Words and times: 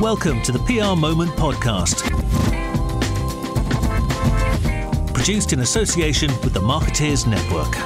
Welcome 0.00 0.42
to 0.42 0.50
the 0.50 0.58
PR 0.58 0.98
Moment 0.98 1.30
podcast. 1.36 2.02
Produced 5.14 5.52
in 5.52 5.60
association 5.60 6.30
with 6.42 6.52
the 6.52 6.58
Marketeers 6.58 7.28
Network. 7.28 7.76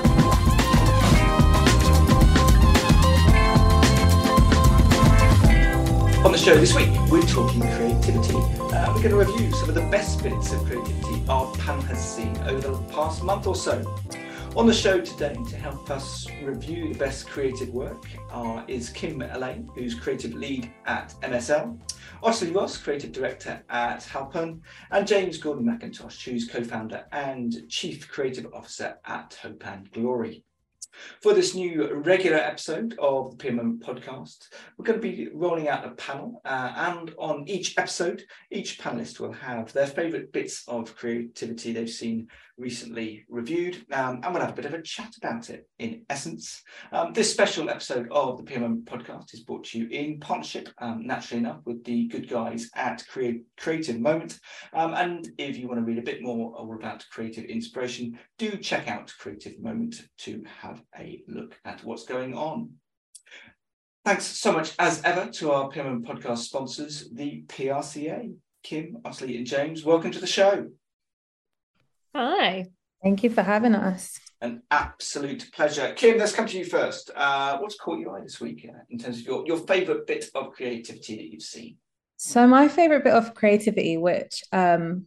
On 6.24 6.32
the 6.32 6.38
show 6.38 6.56
this 6.56 6.74
week, 6.74 6.88
we're 7.10 7.20
talking 7.20 7.60
creativity. 7.60 8.36
Uh, 8.36 8.90
we're 8.94 9.02
going 9.02 9.10
to 9.10 9.16
review 9.16 9.52
some 9.52 9.68
of 9.68 9.74
the 9.74 9.86
best 9.90 10.22
bits 10.22 10.54
of 10.54 10.64
creativity 10.64 11.22
our 11.28 11.54
panel 11.56 11.82
has 11.82 12.02
seen 12.16 12.34
over 12.38 12.68
the 12.68 12.78
past 12.84 13.22
month 13.22 13.46
or 13.46 13.54
so. 13.54 13.84
On 14.56 14.66
the 14.66 14.74
show 14.74 15.00
today, 15.00 15.36
to 15.50 15.56
help 15.56 15.88
us 15.90 16.26
review 16.42 16.92
the 16.92 16.98
best 16.98 17.28
creative 17.28 17.68
work, 17.68 18.06
uh, 18.32 18.64
is 18.66 18.88
Kim 18.88 19.20
Allain, 19.20 19.70
who's 19.74 19.94
creative 19.94 20.34
lead 20.34 20.72
at 20.86 21.14
MSL, 21.22 21.78
Ottilie 22.20 22.50
Ross, 22.50 22.76
creative 22.76 23.12
director 23.12 23.64
at 23.70 24.00
Halpern, 24.00 24.60
and 24.90 25.06
James 25.06 25.38
Gordon 25.38 25.64
MacIntosh, 25.64 26.24
who's 26.24 26.48
co 26.48 26.64
founder 26.64 27.06
and 27.12 27.68
chief 27.68 28.08
creative 28.08 28.52
officer 28.52 28.98
at 29.06 29.38
Hope 29.40 29.64
and 29.66 29.90
Glory. 29.92 30.44
For 31.20 31.34
this 31.34 31.54
new 31.54 31.92
regular 31.94 32.38
episode 32.38 32.94
of 32.98 33.38
the 33.38 33.50
Moment 33.50 33.80
podcast, 33.80 34.48
we're 34.76 34.84
going 34.84 35.00
to 35.00 35.02
be 35.02 35.28
rolling 35.34 35.68
out 35.68 35.84
a 35.84 35.90
panel, 35.90 36.40
uh, 36.44 36.72
and 36.76 37.14
on 37.18 37.48
each 37.48 37.76
episode, 37.78 38.22
each 38.50 38.78
panelist 38.78 39.20
will 39.20 39.32
have 39.32 39.72
their 39.72 39.86
favourite 39.86 40.32
bits 40.32 40.64
of 40.68 40.96
creativity 40.96 41.72
they've 41.72 41.90
seen 41.90 42.28
recently 42.58 43.24
reviewed, 43.28 43.86
um, 43.92 44.20
and 44.22 44.34
we'll 44.34 44.42
have 44.42 44.52
a 44.52 44.56
bit 44.56 44.64
of 44.64 44.74
a 44.74 44.82
chat 44.82 45.12
about 45.22 45.48
it 45.48 45.68
in 45.78 46.04
essence. 46.10 46.62
Um, 46.92 47.12
this 47.12 47.32
special 47.32 47.70
episode 47.70 48.08
of 48.10 48.44
the 48.44 48.58
Moment 48.58 48.84
podcast 48.84 49.32
is 49.32 49.44
brought 49.44 49.64
to 49.66 49.78
you 49.78 49.88
in 49.88 50.18
partnership, 50.18 50.68
um, 50.78 51.06
naturally 51.06 51.40
enough, 51.40 51.60
with 51.64 51.84
the 51.84 52.08
good 52.08 52.28
guys 52.28 52.68
at 52.74 53.06
Create, 53.08 53.44
Creative 53.56 54.00
Moment. 54.00 54.38
Um, 54.74 54.94
and 54.94 55.28
if 55.38 55.56
you 55.56 55.68
want 55.68 55.78
to 55.78 55.84
read 55.84 55.98
a 55.98 56.02
bit 56.02 56.22
more 56.22 56.54
about 56.74 57.06
creative 57.10 57.44
inspiration, 57.44 58.18
do 58.38 58.56
check 58.56 58.88
out 58.88 59.12
Creative 59.18 59.58
Moment 59.60 60.02
to 60.18 60.42
have 60.60 60.82
a 60.96 61.22
look 61.28 61.58
at 61.64 61.84
what's 61.84 62.04
going 62.04 62.34
on. 62.34 62.74
Thanks 64.04 64.24
so 64.24 64.52
much, 64.52 64.72
as 64.78 65.02
ever, 65.02 65.30
to 65.32 65.50
our 65.52 65.68
PR 65.68 65.82
Moment 65.82 66.06
podcast 66.06 66.38
sponsors, 66.38 67.10
the 67.10 67.44
PRCA. 67.48 68.34
Kim, 68.62 68.98
Ottilie, 69.04 69.36
and 69.36 69.46
James, 69.46 69.84
welcome 69.84 70.10
to 70.10 70.18
the 70.18 70.26
show. 70.26 70.68
Hi. 72.14 72.66
Thank 73.02 73.22
you 73.22 73.30
for 73.30 73.42
having 73.42 73.74
us. 73.74 74.18
An 74.40 74.62
absolute 74.70 75.50
pleasure. 75.52 75.92
Kim, 75.94 76.18
let's 76.18 76.32
come 76.32 76.46
to 76.46 76.58
you 76.58 76.64
first. 76.64 77.10
Uh, 77.14 77.58
what's 77.58 77.76
caught 77.76 77.98
your 77.98 78.16
eye 78.16 78.20
this 78.20 78.40
week 78.40 78.68
uh, 78.68 78.78
in 78.90 78.98
terms 78.98 79.20
of 79.20 79.26
your, 79.26 79.46
your 79.46 79.58
favourite 79.58 80.06
bit 80.06 80.26
of 80.34 80.52
creativity 80.52 81.16
that 81.16 81.32
you've 81.32 81.42
seen? 81.42 81.76
So, 82.16 82.46
my 82.46 82.68
favourite 82.68 83.04
bit 83.04 83.14
of 83.14 83.34
creativity, 83.34 83.96
which 83.96 84.42
um, 84.52 85.06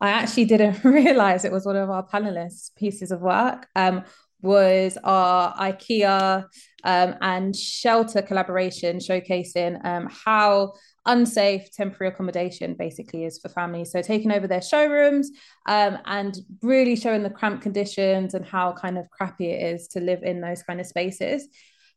I 0.00 0.10
actually 0.10 0.46
didn't 0.46 0.84
realize 0.84 1.44
it 1.44 1.52
was 1.52 1.66
one 1.66 1.76
of 1.76 1.90
our 1.90 2.06
panelists' 2.06 2.74
pieces 2.74 3.10
of 3.10 3.20
work, 3.20 3.68
um, 3.76 4.04
was 4.40 4.96
our 5.04 5.54
IKEA 5.56 6.44
um, 6.84 7.14
and 7.20 7.54
shelter 7.54 8.22
collaboration 8.22 8.98
showcasing 8.98 9.84
um, 9.84 10.08
how 10.10 10.72
unsafe 11.06 11.72
temporary 11.72 12.12
accommodation 12.12 12.74
basically 12.74 13.24
is 13.24 13.38
for 13.38 13.48
families. 13.48 13.90
So 13.90 14.02
taking 14.02 14.30
over 14.30 14.46
their 14.46 14.62
showrooms 14.62 15.30
um, 15.66 15.98
and 16.04 16.36
really 16.62 16.96
showing 16.96 17.22
the 17.22 17.30
cramped 17.30 17.62
conditions 17.62 18.34
and 18.34 18.44
how 18.44 18.72
kind 18.72 18.98
of 18.98 19.10
crappy 19.10 19.50
it 19.50 19.74
is 19.74 19.88
to 19.88 20.00
live 20.00 20.22
in 20.22 20.40
those 20.40 20.62
kind 20.62 20.80
of 20.80 20.86
spaces. 20.86 21.48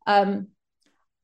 Um, 0.07 0.47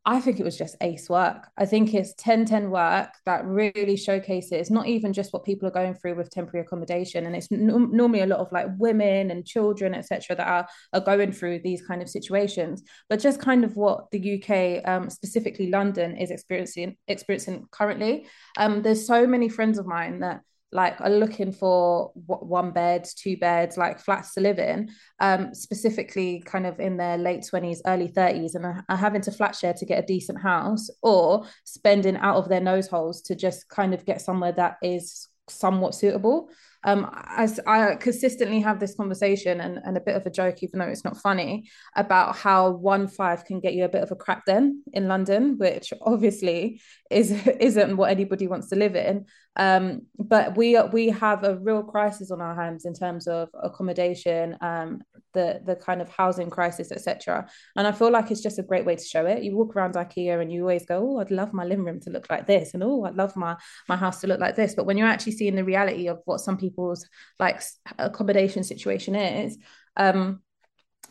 I 0.10 0.22
think 0.22 0.40
it 0.40 0.44
was 0.44 0.58
just 0.58 0.78
ace 0.80 1.10
work. 1.10 1.50
I 1.58 1.66
think 1.66 1.94
it's 1.94 2.14
10 2.14 2.46
10 2.46 2.72
work 2.72 3.10
that 3.26 3.46
really 3.46 3.98
showcases 3.98 4.72
not 4.72 4.88
even 4.88 5.12
just 5.12 5.34
what 5.34 5.44
people 5.44 5.68
are 5.68 5.72
going 5.72 5.96
through 5.96 6.16
with 6.16 6.30
temporary 6.30 6.66
accommodation. 6.66 7.26
And 7.26 7.36
it's 7.36 7.52
n- 7.52 7.90
normally 7.92 8.22
a 8.22 8.26
lot 8.26 8.40
of 8.40 8.50
like 8.54 8.68
women 8.78 9.32
and 9.32 9.46
children, 9.46 9.94
etc., 9.94 10.38
that 10.38 10.48
are, 10.48 10.66
are 10.94 11.02
going 11.02 11.34
through 11.34 11.60
these 11.60 11.86
kind 11.86 12.02
of 12.02 12.08
situations, 12.08 12.84
but 13.10 13.20
just 13.20 13.42
kind 13.42 13.66
of 13.66 13.76
what 13.76 14.10
the 14.12 14.42
UK, 14.42 14.90
um, 14.90 15.10
specifically 15.10 15.70
London, 15.70 16.16
is 16.16 16.32
experiencing 16.32 16.96
experiencing 17.10 17.66
currently. 17.72 18.28
Um, 18.58 18.84
there's 18.84 19.06
so 19.06 19.28
many 19.28 19.50
friends 19.50 19.78
of 19.78 19.86
mine 19.86 20.22
that 20.22 20.40
like 20.72 21.00
are 21.00 21.10
looking 21.10 21.52
for 21.52 22.12
one 22.16 22.72
beds, 22.72 23.14
two 23.14 23.38
beds, 23.38 23.78
like 23.78 24.00
flats 24.00 24.34
to 24.34 24.42
live 24.42 24.60
in, 24.60 24.90
um, 25.20 25.54
specifically 25.54 26.44
kind 26.46 26.66
of 26.66 26.80
in 26.80 26.98
their 26.98 27.18
late 27.18 27.42
20s, 27.42 27.80
early 27.86 28.10
30s, 28.10 28.56
and 28.56 28.66
are, 28.66 28.84
are 28.90 28.98
having 28.98 29.22
to 29.22 29.32
flat 29.32 29.56
share 29.56 29.74
to 29.74 29.86
get 29.86 30.04
a 30.04 30.08
decent 30.08 30.42
house 30.42 30.90
or 31.02 31.46
spending 31.64 32.18
out 32.18 32.36
of 32.36 32.50
their 32.50 32.62
nose 32.62 32.88
holes 32.88 33.22
to 33.22 33.36
just 33.36 33.70
kind 33.70 33.94
of 33.94 34.06
get 34.06 34.22
somewhere 34.22 34.52
that 34.52 34.78
is 34.82 35.28
somewhat 35.50 35.96
suitable. 35.96 36.50
Um, 36.84 37.10
as 37.26 37.60
I 37.66 37.96
consistently 37.96 38.60
have 38.62 38.80
this 38.80 38.96
conversation 38.96 39.60
and, 39.60 39.80
and 39.84 39.98
a 39.98 40.02
bit 40.02 40.16
of 40.16 40.26
a 40.26 40.30
joke, 40.30 40.62
even 40.62 40.80
though 40.80 40.86
it's 40.86 41.04
not 41.04 41.18
funny, 41.18 41.70
about 41.96 42.36
how 42.36 42.72
one 42.72 43.08
five 43.08 43.46
can 43.46 43.60
get 43.60 43.74
you 43.74 43.86
a 43.86 43.90
bit 43.90 44.04
of 44.04 44.12
a 44.12 44.16
crap 44.16 44.46
den 44.46 44.84
in 44.94 45.08
London, 45.08 45.58
which 45.58 45.92
obviously 46.02 46.82
is 47.10 47.32
isn't 47.60 47.98
what 47.98 48.12
anybody 48.12 48.48
wants 48.48 48.70
to 48.70 48.76
live 48.76 48.96
in. 48.96 49.26
Um, 49.58 50.04
but 50.20 50.56
we 50.56 50.80
we 50.94 51.10
have 51.10 51.44
a 51.44 51.58
real 51.58 51.82
crisis 51.82 52.30
on 52.30 52.42
our 52.42 52.56
hands 52.56 52.86
in 52.86 52.94
terms 52.94 53.28
of 53.28 53.50
accommodation, 53.62 54.56
um, 54.62 55.02
the 55.34 55.62
the 55.66 55.76
kind 55.76 56.00
of 56.02 56.10
housing 56.10 56.50
crisis, 56.52 56.92
etc. 56.92 57.50
And 57.76 57.88
I 57.88 57.92
feel 57.92 58.12
like 58.12 58.30
it's 58.30 58.42
just 58.42 58.60
a 58.60 58.64
great 58.64 58.86
way 58.86 58.96
to 58.96 59.04
show 59.04 59.26
it. 59.26 59.44
You 59.44 59.58
walk 59.58 59.76
around 59.76 59.96
IKEA 59.96 60.40
and 60.42 60.52
you 60.52 60.62
always 60.62 60.86
go, 60.86 60.98
"Oh, 61.00 61.20
I'd 61.20 61.32
love 61.32 61.54
my 61.54 61.66
living 61.66 61.86
room 61.86 62.00
to 62.02 62.12
look 62.12 62.30
like 62.30 62.46
this," 62.46 62.76
and 62.76 62.84
"Oh, 62.84 63.06
I'd 63.06 63.16
love 63.16 63.36
my 63.36 63.58
my 63.90 63.98
house 63.98 64.22
to 64.22 64.28
look 64.28 64.40
like 64.40 64.56
this." 64.56 64.76
But 64.76 64.86
when 64.86 64.98
you're 64.98 65.08
actually 65.08 65.34
seeing 65.34 65.56
the 65.56 65.64
reality 65.64 66.08
of 66.08 66.20
what 66.26 66.40
some 66.40 66.58
people's 66.58 67.08
like 67.40 67.62
accommodation 67.98 68.64
situation 68.64 69.16
is, 69.16 69.58
um, 69.96 70.42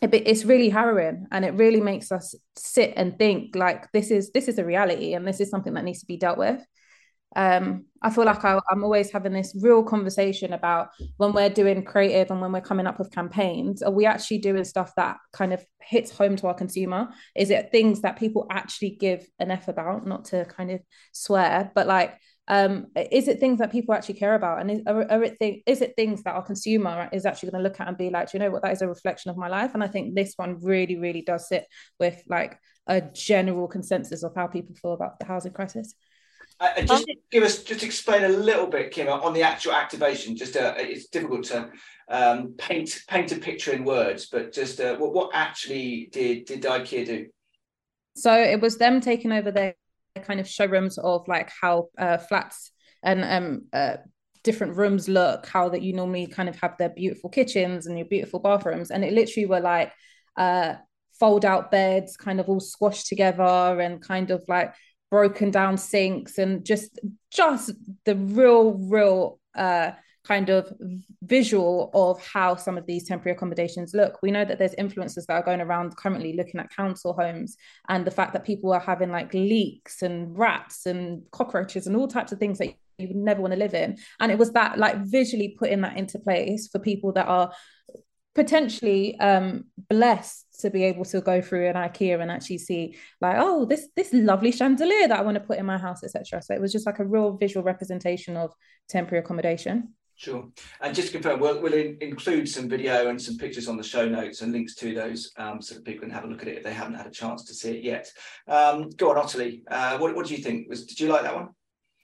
it's 0.01 0.45
really 0.45 0.69
harrowing 0.69 1.25
and 1.31 1.43
it 1.43 1.53
really 1.55 1.81
makes 1.81 2.11
us 2.11 2.35
sit 2.55 2.93
and 2.95 3.17
think 3.17 3.55
like 3.55 3.91
this 3.93 4.11
is 4.11 4.31
this 4.31 4.47
is 4.47 4.59
a 4.59 4.65
reality 4.65 5.15
and 5.15 5.27
this 5.27 5.39
is 5.39 5.49
something 5.49 5.73
that 5.73 5.83
needs 5.83 6.01
to 6.01 6.05
be 6.05 6.17
dealt 6.17 6.37
with 6.37 6.63
um, 7.35 7.85
I 8.01 8.09
feel 8.09 8.25
like 8.25 8.43
I, 8.45 8.59
am 8.71 8.83
always 8.83 9.11
having 9.11 9.33
this 9.33 9.55
real 9.61 9.83
conversation 9.83 10.53
about 10.53 10.89
when 11.17 11.33
we're 11.33 11.49
doing 11.49 11.83
creative 11.83 12.31
and 12.31 12.41
when 12.41 12.51
we're 12.51 12.61
coming 12.61 12.87
up 12.87 12.99
with 12.99 13.11
campaigns, 13.11 13.81
are 13.81 13.91
we 13.91 14.05
actually 14.05 14.37
doing 14.37 14.63
stuff 14.63 14.93
that 14.95 15.17
kind 15.33 15.53
of 15.53 15.65
hits 15.81 16.11
home 16.11 16.35
to 16.37 16.47
our 16.47 16.53
consumer? 16.53 17.09
Is 17.35 17.49
it 17.49 17.71
things 17.71 18.01
that 18.01 18.17
people 18.17 18.47
actually 18.49 18.91
give 18.91 19.27
an 19.39 19.51
F 19.51 19.67
about, 19.67 20.07
not 20.07 20.25
to 20.25 20.45
kind 20.45 20.71
of 20.71 20.81
swear, 21.11 21.71
but 21.75 21.87
like, 21.87 22.17
um, 22.47 22.87
is 22.95 23.27
it 23.27 23.39
things 23.39 23.59
that 23.59 23.71
people 23.71 23.93
actually 23.93 24.15
care 24.15 24.35
about? 24.35 24.61
And 24.61 24.71
is, 24.71 24.81
are, 24.87 25.11
are 25.11 25.23
it 25.23 25.37
is 25.65 25.81
it 25.81 25.95
things 25.97 26.23
that 26.23 26.35
our 26.35 26.43
consumer 26.43 27.09
is 27.11 27.25
actually 27.25 27.51
going 27.51 27.63
to 27.63 27.69
look 27.69 27.79
at 27.81 27.89
and 27.89 27.97
be 27.97 28.09
like, 28.09 28.33
you 28.33 28.39
know 28.39 28.51
what, 28.51 28.61
that 28.61 28.71
is 28.71 28.81
a 28.81 28.87
reflection 28.87 29.31
of 29.31 29.37
my 29.37 29.49
life? 29.49 29.71
And 29.73 29.83
I 29.83 29.87
think 29.87 30.15
this 30.15 30.33
one 30.37 30.59
really, 30.61 30.97
really 30.97 31.23
does 31.23 31.49
sit 31.49 31.65
with 31.99 32.23
like 32.29 32.57
a 32.87 33.01
general 33.01 33.67
consensus 33.67 34.23
of 34.23 34.33
how 34.33 34.47
people 34.47 34.75
feel 34.75 34.93
about 34.93 35.19
the 35.19 35.25
housing 35.25 35.51
crisis. 35.51 35.93
Uh, 36.59 36.81
just 36.81 37.05
give 37.31 37.43
us, 37.43 37.63
just 37.63 37.83
explain 37.83 38.23
a 38.23 38.29
little 38.29 38.67
bit, 38.67 38.91
Kim, 38.91 39.07
on 39.07 39.33
the 39.33 39.43
actual 39.43 39.73
activation. 39.73 40.35
Just 40.35 40.57
uh, 40.57 40.73
it's 40.77 41.07
difficult 41.07 41.43
to 41.45 41.69
um, 42.09 42.55
paint 42.57 42.99
paint 43.07 43.31
a 43.31 43.35
picture 43.35 43.73
in 43.73 43.83
words, 43.83 44.27
but 44.27 44.53
just 44.53 44.79
uh, 44.79 44.95
what 44.97 45.13
what 45.13 45.29
actually 45.33 46.09
did 46.11 46.45
did 46.45 46.63
IKEA 46.63 47.05
do? 47.05 47.27
So 48.15 48.33
it 48.33 48.59
was 48.59 48.77
them 48.77 49.01
taking 49.01 49.31
over 49.31 49.51
their 49.51 49.75
kind 50.23 50.39
of 50.39 50.47
showrooms 50.47 50.97
of 50.97 51.27
like 51.27 51.51
how 51.61 51.89
uh, 51.97 52.17
flats 52.17 52.71
and 53.03 53.23
um, 53.23 53.65
uh, 53.71 53.97
different 54.43 54.77
rooms 54.77 55.07
look, 55.07 55.45
how 55.45 55.69
that 55.69 55.83
you 55.83 55.93
normally 55.93 56.25
kind 56.25 56.49
of 56.49 56.55
have 56.59 56.75
their 56.79 56.89
beautiful 56.89 57.29
kitchens 57.29 57.85
and 57.85 57.97
your 57.97 58.07
beautiful 58.07 58.39
bathrooms, 58.39 58.89
and 58.89 59.03
it 59.03 59.13
literally 59.13 59.45
were 59.45 59.59
like 59.59 59.93
uh, 60.37 60.73
fold 61.19 61.45
out 61.45 61.69
beds, 61.69 62.17
kind 62.17 62.39
of 62.39 62.49
all 62.49 62.59
squashed 62.59 63.07
together, 63.07 63.79
and 63.79 64.01
kind 64.01 64.31
of 64.31 64.43
like 64.47 64.73
broken 65.09 65.51
down 65.51 65.77
sinks 65.77 66.37
and 66.37 66.65
just 66.65 66.99
just 67.31 67.71
the 68.05 68.15
real 68.15 68.73
real 68.73 69.39
uh 69.55 69.91
kind 70.27 70.49
of 70.49 70.71
visual 71.23 71.89
of 71.93 72.21
how 72.21 72.55
some 72.55 72.77
of 72.77 72.85
these 72.85 73.07
temporary 73.07 73.35
accommodations 73.35 73.93
look. 73.93 74.19
We 74.21 74.31
know 74.31 74.43
that 74.43 74.59
there's 74.59 74.75
influencers 74.75 75.25
that 75.25 75.33
are 75.33 75.41
going 75.41 75.61
around 75.61 75.95
currently 75.95 76.33
looking 76.33 76.59
at 76.59 76.69
council 76.75 77.13
homes 77.13 77.55
and 77.87 78.03
the 78.03 78.11
fact 78.11 78.33
that 78.33 78.43
people 78.43 78.73
are 78.73 78.79
having 78.79 79.09
like 79.09 79.33
leaks 79.33 80.01
and 80.01 80.37
rats 80.37 80.85
and 80.85 81.21
cockroaches 81.31 81.87
and 81.87 81.95
all 81.95 82.09
types 82.09 82.33
of 82.33 82.39
things 82.39 82.57
that 82.57 82.73
you 82.97 83.07
would 83.07 83.15
never 83.15 83.41
want 83.41 83.53
to 83.53 83.59
live 83.59 83.73
in. 83.73 83.97
And 84.19 84.31
it 84.31 84.37
was 84.37 84.51
that 84.51 84.77
like 84.77 84.97
visually 85.05 85.55
putting 85.57 85.81
that 85.81 85.97
into 85.97 86.19
place 86.19 86.67
for 86.67 86.79
people 86.79 87.13
that 87.13 87.27
are 87.27 87.51
potentially 88.37 89.19
um, 89.19 89.65
blessed 89.89 90.45
to 90.61 90.69
be 90.69 90.83
able 90.83 91.03
to 91.05 91.19
go 91.21 91.41
through 91.41 91.67
an 91.67 91.75
IKEA 91.75 92.21
and 92.21 92.31
actually 92.31 92.59
see 92.59 92.95
like, 93.19 93.35
oh, 93.39 93.65
this 93.65 93.89
this 93.95 94.13
lovely 94.13 94.51
chandelier 94.51 95.07
that 95.07 95.19
I 95.19 95.23
want 95.23 95.35
to 95.35 95.43
put 95.43 95.57
in 95.57 95.65
my 95.65 95.77
house, 95.77 96.03
etc. 96.03 96.41
So 96.43 96.53
it 96.53 96.61
was 96.61 96.71
just 96.71 96.85
like 96.85 96.99
a 96.99 97.05
real 97.05 97.35
visual 97.35 97.63
representation 97.63 98.37
of 98.37 98.53
temporary 98.87 99.23
accommodation. 99.23 99.95
Sure. 100.15 100.47
And 100.81 100.95
just 100.95 101.09
to 101.09 101.13
confirm, 101.13 101.39
we'll, 101.39 101.61
we'll 101.61 101.73
in, 101.73 101.97
include 102.01 102.49
some 102.49 102.67
video 102.67 103.07
and 103.09 103.21
some 103.21 103.37
pictures 103.37 103.67
on 103.67 103.77
the 103.77 103.83
show 103.83 104.07
notes 104.07 104.41
and 104.41 104.51
links 104.51 104.73
to 104.75 104.95
those 104.95 105.31
um, 105.37 105.61
so 105.61 105.75
that 105.75 105.85
people 105.85 106.01
can 106.01 106.09
have 106.09 106.23
a 106.23 106.27
look 106.27 106.41
at 106.41 106.47
it 106.47 106.57
if 106.57 106.63
they 106.63 106.73
haven't 106.73 106.95
had 106.95 107.05
a 107.05 107.11
chance 107.11 107.43
to 107.45 107.53
see 107.53 107.77
it 107.77 107.83
yet. 107.83 108.11
Um, 108.47 108.89
go 108.97 109.11
on, 109.11 109.17
Ottilie. 109.17 109.63
Uh, 109.67 109.97
what, 109.99 110.15
what 110.15 110.25
do 110.25 110.35
you 110.35 110.41
think? 110.41 110.69
Was, 110.69 110.85
did 110.85 110.99
you 110.99 111.09
like 111.09 111.21
that 111.21 111.35
one? 111.35 111.49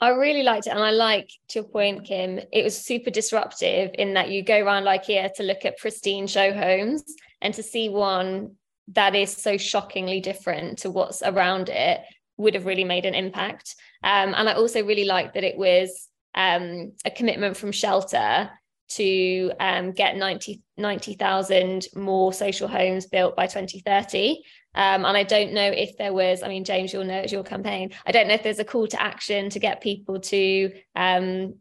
I 0.01 0.09
really 0.09 0.43
liked 0.43 0.67
it. 0.67 0.71
And 0.71 0.83
I 0.83 0.91
like, 0.91 1.29
to 1.49 1.59
your 1.59 1.67
point, 1.67 2.05
Kim, 2.05 2.39
it 2.51 2.63
was 2.63 2.77
super 2.77 3.09
disruptive 3.09 3.91
in 3.93 4.15
that 4.15 4.29
you 4.29 4.43
go 4.43 4.59
around 4.59 4.83
IKEA 4.83 5.33
to 5.35 5.43
look 5.43 5.65
at 5.65 5.77
pristine 5.77 6.27
show 6.27 6.51
homes 6.51 7.03
and 7.41 7.53
to 7.53 7.63
see 7.63 7.89
one 7.89 8.55
that 8.89 9.15
is 9.15 9.31
so 9.31 9.57
shockingly 9.57 10.19
different 10.19 10.79
to 10.79 10.91
what's 10.91 11.21
around 11.21 11.69
it 11.69 12.01
would 12.37 12.53
have 12.53 12.65
really 12.65 12.83
made 12.83 13.05
an 13.05 13.13
impact. 13.13 13.75
Um, 14.03 14.33
and 14.35 14.49
I 14.49 14.53
also 14.53 14.83
really 14.83 15.05
liked 15.05 15.35
that 15.35 15.43
it 15.43 15.57
was 15.57 16.09
um, 16.35 16.93
a 17.05 17.11
commitment 17.11 17.55
from 17.55 17.71
Shelter 17.71 18.49
to 18.95 19.51
um, 19.59 19.91
get 19.91 20.17
90 20.17 20.61
90,000 20.77 21.87
more 21.95 22.33
social 22.33 22.67
homes 22.67 23.05
built 23.05 23.35
by 23.35 23.47
2030. 23.47 24.43
Um, 24.75 25.05
and 25.05 25.17
I 25.17 25.23
don't 25.23 25.53
know 25.53 25.69
if 25.69 25.97
there 25.97 26.13
was, 26.13 26.41
I 26.41 26.47
mean, 26.47 26.63
James, 26.63 26.91
you'll 26.91 27.03
know 27.03 27.19
it's 27.19 27.31
your 27.31 27.43
campaign. 27.43 27.91
I 28.05 28.11
don't 28.11 28.27
know 28.27 28.33
if 28.33 28.43
there's 28.43 28.59
a 28.59 28.65
call 28.65 28.87
to 28.87 29.01
action 29.01 29.49
to 29.51 29.59
get 29.59 29.81
people 29.81 30.19
to 30.21 30.71
um, 30.95 31.55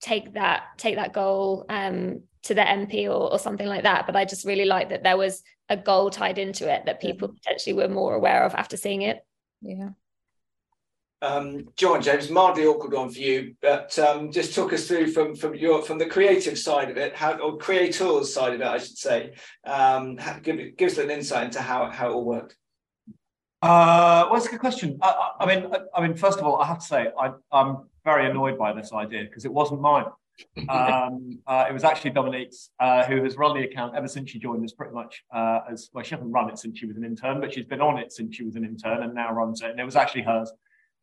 take 0.00 0.34
that 0.34 0.64
take 0.76 0.96
that 0.96 1.12
goal 1.12 1.64
um, 1.68 2.22
to 2.44 2.54
their 2.54 2.66
MP 2.66 3.06
or, 3.06 3.32
or 3.32 3.38
something 3.38 3.66
like 3.66 3.84
that. 3.84 4.06
But 4.06 4.16
I 4.16 4.24
just 4.24 4.46
really 4.46 4.66
like 4.66 4.90
that 4.90 5.02
there 5.02 5.16
was 5.16 5.42
a 5.68 5.76
goal 5.76 6.10
tied 6.10 6.38
into 6.38 6.72
it 6.72 6.84
that 6.86 7.00
people 7.00 7.28
potentially 7.28 7.72
were 7.72 7.88
more 7.88 8.14
aware 8.14 8.44
of 8.44 8.54
after 8.54 8.76
seeing 8.76 9.02
it. 9.02 9.24
Yeah. 9.62 9.90
Um, 11.22 11.68
John 11.76 12.02
James, 12.02 12.30
mildly 12.30 12.66
awkward 12.66 12.92
one 12.92 13.10
for 13.10 13.18
you, 13.18 13.54
but 13.62 13.98
um, 13.98 14.30
just 14.30 14.54
talk 14.54 14.72
us 14.72 14.86
through 14.86 15.12
from 15.12 15.34
from 15.34 15.54
your 15.54 15.82
from 15.82 15.98
the 15.98 16.06
creative 16.06 16.58
side 16.58 16.90
of 16.90 16.98
it, 16.98 17.16
how 17.16 17.38
or 17.38 17.56
creators 17.56 18.34
side 18.34 18.52
of 18.54 18.60
it, 18.60 18.66
I 18.66 18.78
should 18.78 18.98
say. 18.98 19.34
Um, 19.64 20.18
give 20.42 20.76
give 20.76 20.92
us 20.92 20.98
an 20.98 21.10
insight 21.10 21.44
into 21.44 21.62
how 21.62 21.90
how 21.90 22.10
it 22.10 22.12
all 22.12 22.24
worked. 22.24 22.56
Uh, 23.62 24.26
well, 24.26 24.34
that's 24.34 24.46
a 24.46 24.50
good 24.50 24.60
question. 24.60 24.98
I, 25.02 25.30
I, 25.40 25.46
mean, 25.46 25.72
I, 25.72 25.78
I, 25.98 26.06
mean, 26.06 26.14
first 26.14 26.38
of 26.38 26.44
all, 26.44 26.60
I 26.60 26.66
have 26.66 26.78
to 26.78 26.86
say 26.86 27.08
I, 27.18 27.32
am 27.52 27.88
very 28.04 28.30
annoyed 28.30 28.58
by 28.58 28.72
this 28.74 28.92
idea 28.92 29.24
because 29.24 29.44
it 29.44 29.52
wasn't 29.52 29.80
mine. 29.80 30.06
Um, 30.68 31.38
uh, 31.46 31.64
it 31.66 31.72
was 31.72 31.82
actually 31.82 32.10
Dominique's, 32.10 32.68
uh, 32.78 33.04
who 33.04 33.24
has 33.24 33.38
run 33.38 33.56
the 33.56 33.64
account 33.64 33.94
ever 33.96 34.06
since 34.06 34.30
she 34.30 34.38
joined 34.38 34.62
us, 34.62 34.72
pretty 34.72 34.92
much 34.92 35.24
uh, 35.34 35.60
as 35.70 35.88
well. 35.94 36.04
She 36.04 36.14
hasn't 36.14 36.30
run 36.30 36.50
it 36.50 36.58
since 36.58 36.78
she 36.78 36.84
was 36.84 36.98
an 36.98 37.04
intern, 37.04 37.40
but 37.40 37.54
she's 37.54 37.64
been 37.64 37.80
on 37.80 37.96
it 37.96 38.12
since 38.12 38.36
she 38.36 38.44
was 38.44 38.54
an 38.54 38.62
intern 38.62 39.02
and 39.02 39.14
now 39.14 39.32
runs 39.32 39.62
it. 39.62 39.70
And 39.70 39.80
it 39.80 39.84
was 39.84 39.96
actually 39.96 40.22
hers. 40.22 40.52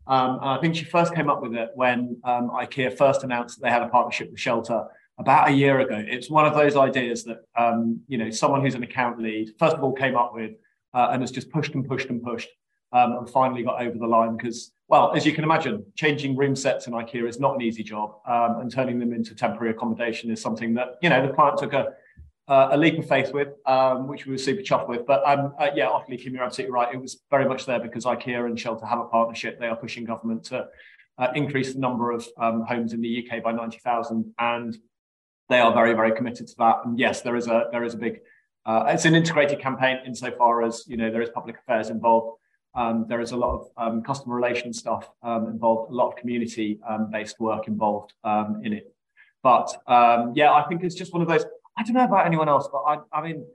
Um, 0.07 0.39
I 0.41 0.57
think 0.59 0.75
she 0.75 0.85
first 0.85 1.15
came 1.15 1.29
up 1.29 1.41
with 1.41 1.55
it 1.55 1.69
when 1.75 2.17
um, 2.23 2.50
IKEA 2.50 2.97
first 2.97 3.23
announced 3.23 3.59
that 3.59 3.63
they 3.63 3.71
had 3.71 3.81
a 3.81 3.88
partnership 3.88 4.31
with 4.31 4.39
Shelter 4.39 4.85
about 5.17 5.50
a 5.50 5.53
year 5.53 5.79
ago. 5.79 6.03
It's 6.05 6.29
one 6.29 6.45
of 6.45 6.53
those 6.53 6.75
ideas 6.75 7.23
that 7.23 7.45
um, 7.57 8.01
you 8.07 8.17
know 8.17 8.29
someone 8.29 8.61
who's 8.61 8.75
an 8.75 8.83
account 8.83 9.19
lead 9.19 9.53
first 9.59 9.75
of 9.75 9.83
all 9.83 9.94
came 9.94 10.15
up 10.15 10.33
with 10.33 10.51
uh, 10.94 11.09
and 11.11 11.21
has 11.21 11.31
just 11.31 11.50
pushed 11.51 11.73
and 11.75 11.88
pushed 11.88 12.09
and 12.09 12.21
pushed 12.21 12.50
um, 12.91 13.13
and 13.13 13.29
finally 13.29 13.63
got 13.63 13.81
over 13.81 13.97
the 13.97 14.07
line 14.07 14.35
because 14.35 14.71
well, 14.89 15.13
as 15.15 15.25
you 15.25 15.33
can 15.33 15.44
imagine, 15.44 15.83
changing 15.95 16.35
room 16.35 16.55
sets 16.55 16.85
in 16.88 16.94
IKEA 16.94 17.27
is 17.27 17.39
not 17.39 17.55
an 17.55 17.61
easy 17.61 17.81
job, 17.81 18.17
um, 18.27 18.59
and 18.59 18.71
turning 18.71 19.00
them 19.00 19.13
into 19.13 19.33
temporary 19.33 19.71
accommodation 19.71 20.29
is 20.29 20.41
something 20.41 20.73
that 20.75 20.97
you 21.01 21.09
know 21.09 21.25
the 21.25 21.33
client 21.33 21.57
took 21.57 21.73
a 21.73 21.94
uh, 22.48 22.69
a 22.72 22.78
leap 22.78 23.00
of 23.00 23.07
faith 23.07 23.34
with, 23.34 23.50
um, 23.66 24.07
which 24.07 24.25
we 24.25 24.34
were 24.34 24.38
super 24.38 24.62
chuffed 24.62 24.90
with. 24.90 25.06
But 25.06 25.24
um, 25.25 25.54
uh, 25.57 25.69
yeah, 25.75 25.88
utterly, 25.88 26.18
Kim, 26.18 26.34
you're 26.34 26.44
absolutely 26.44 26.74
right. 26.74 26.94
It 26.94 27.00
was 27.00 27.22
very 27.30 27.48
much 27.48 27.66
there 27.66 27.80
because 27.80 28.06
IKEA 28.06 28.45
and 28.45 28.60
Shelter 28.60 28.86
have 28.86 29.00
a 29.00 29.06
partnership. 29.06 29.60
They 29.60 29.68
are 29.68 29.75
pushing 29.75 30.04
government 30.04 30.44
to 30.45 30.68
uh, 31.18 31.28
increase 31.36 31.74
the 31.74 31.80
number 31.80 32.12
of 32.12 32.28
um, 32.38 32.63
homes 32.63 32.94
in 32.94 33.01
the 33.01 33.25
UK 33.25 33.42
by 33.44 33.54
90,000, 33.54 34.34
and 34.40 34.78
they 35.50 35.60
are 35.60 35.74
very, 35.74 35.94
very 35.94 36.12
committed 36.12 36.48
to 36.48 36.56
that. 36.57 36.78
And 36.84 37.00
yes, 37.00 37.22
there 37.22 37.36
is 37.36 37.48
a 37.48 37.66
there 37.72 37.84
is 37.84 37.94
a 37.94 37.98
big. 37.98 38.19
Uh, 38.66 38.86
it's 38.88 39.06
an 39.06 39.13
integrated 39.13 39.60
campaign 39.60 40.00
insofar 40.06 40.63
as 40.63 40.86
you 40.88 40.96
know 40.96 41.12
there 41.12 41.22
is 41.22 41.30
public 41.30 41.57
affairs 41.60 41.89
involved. 41.89 42.39
Um, 42.75 43.06
there 43.07 43.22
is 43.22 43.31
a 43.31 43.38
lot 43.38 43.60
of 43.60 43.68
um, 43.78 44.01
customer 44.01 44.36
relations 44.36 44.80
stuff 44.80 45.07
um, 45.22 45.48
involved, 45.48 45.92
a 45.92 45.96
lot 45.96 46.07
of 46.07 46.16
community-based 46.16 47.39
work 47.39 47.68
involved 47.68 48.13
in 48.63 48.74
it. 48.74 48.96
But 49.44 49.72
yeah, 50.34 50.51
I 50.51 50.66
think 50.68 50.84
it's 50.84 50.96
just 50.96 51.13
one 51.13 51.22
of 51.22 51.28
those 51.28 51.46
I 51.78 51.84
don't 51.84 51.94
know 51.94 52.04
about 52.04 52.25
anyone 52.25 52.50
else, 52.50 52.68
but 52.72 52.80
I, 52.80 52.98
I 53.12 53.22
mean, 53.22 53.46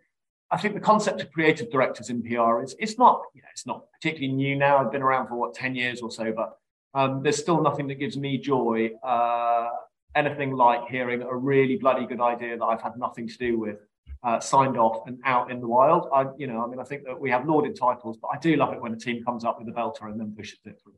I 0.50 0.56
think 0.56 0.74
the 0.74 0.80
concept 0.80 1.20
of 1.20 1.30
creative 1.32 1.70
directors 1.70 2.10
in 2.10 2.22
PR 2.22 2.62
is 2.62 2.74
it's 2.78 2.98
not, 2.98 3.22
you 3.34 3.42
know, 3.42 3.48
it's 3.52 3.66
not 3.66 3.84
particularly 3.92 4.32
new 4.32 4.56
now. 4.56 4.78
I've 4.78 4.90
been 4.90 5.02
around 5.02 5.28
for 5.28 5.36
what, 5.36 5.54
10 5.54 5.74
years 5.74 6.00
or 6.00 6.10
so, 6.10 6.32
but 6.32 6.58
um, 6.94 7.22
there's 7.22 7.36
still 7.36 7.62
nothing 7.62 7.86
that 7.88 7.96
gives 7.96 8.16
me 8.16 8.38
joy. 8.38 8.90
Uh, 9.02 9.68
anything 10.14 10.52
like 10.52 10.88
hearing 10.88 11.22
a 11.22 11.36
really 11.36 11.76
bloody 11.76 12.06
good 12.06 12.20
idea 12.20 12.56
that 12.56 12.64
I've 12.64 12.80
had 12.80 12.96
nothing 12.96 13.28
to 13.28 13.38
do 13.38 13.58
with 13.58 13.76
uh, 14.22 14.40
signed 14.40 14.76
off 14.76 15.06
and 15.06 15.18
out 15.24 15.50
in 15.50 15.60
the 15.60 15.68
wild. 15.68 16.08
I, 16.12 16.26
you 16.36 16.46
know, 16.46 16.64
I 16.64 16.66
mean, 16.66 16.80
I 16.80 16.84
think 16.84 17.04
that 17.04 17.18
we 17.18 17.30
have 17.30 17.46
lauded 17.46 17.76
titles, 17.78 18.16
but 18.20 18.28
I 18.28 18.38
do 18.38 18.56
love 18.56 18.72
it 18.72 18.80
when 18.80 18.92
a 18.92 18.96
team 18.96 19.24
comes 19.24 19.44
up 19.44 19.58
with 19.58 19.68
a 19.68 19.72
belter 19.72 20.10
and 20.10 20.18
then 20.18 20.34
pushes 20.36 20.58
it 20.64 20.80
through. 20.82 20.94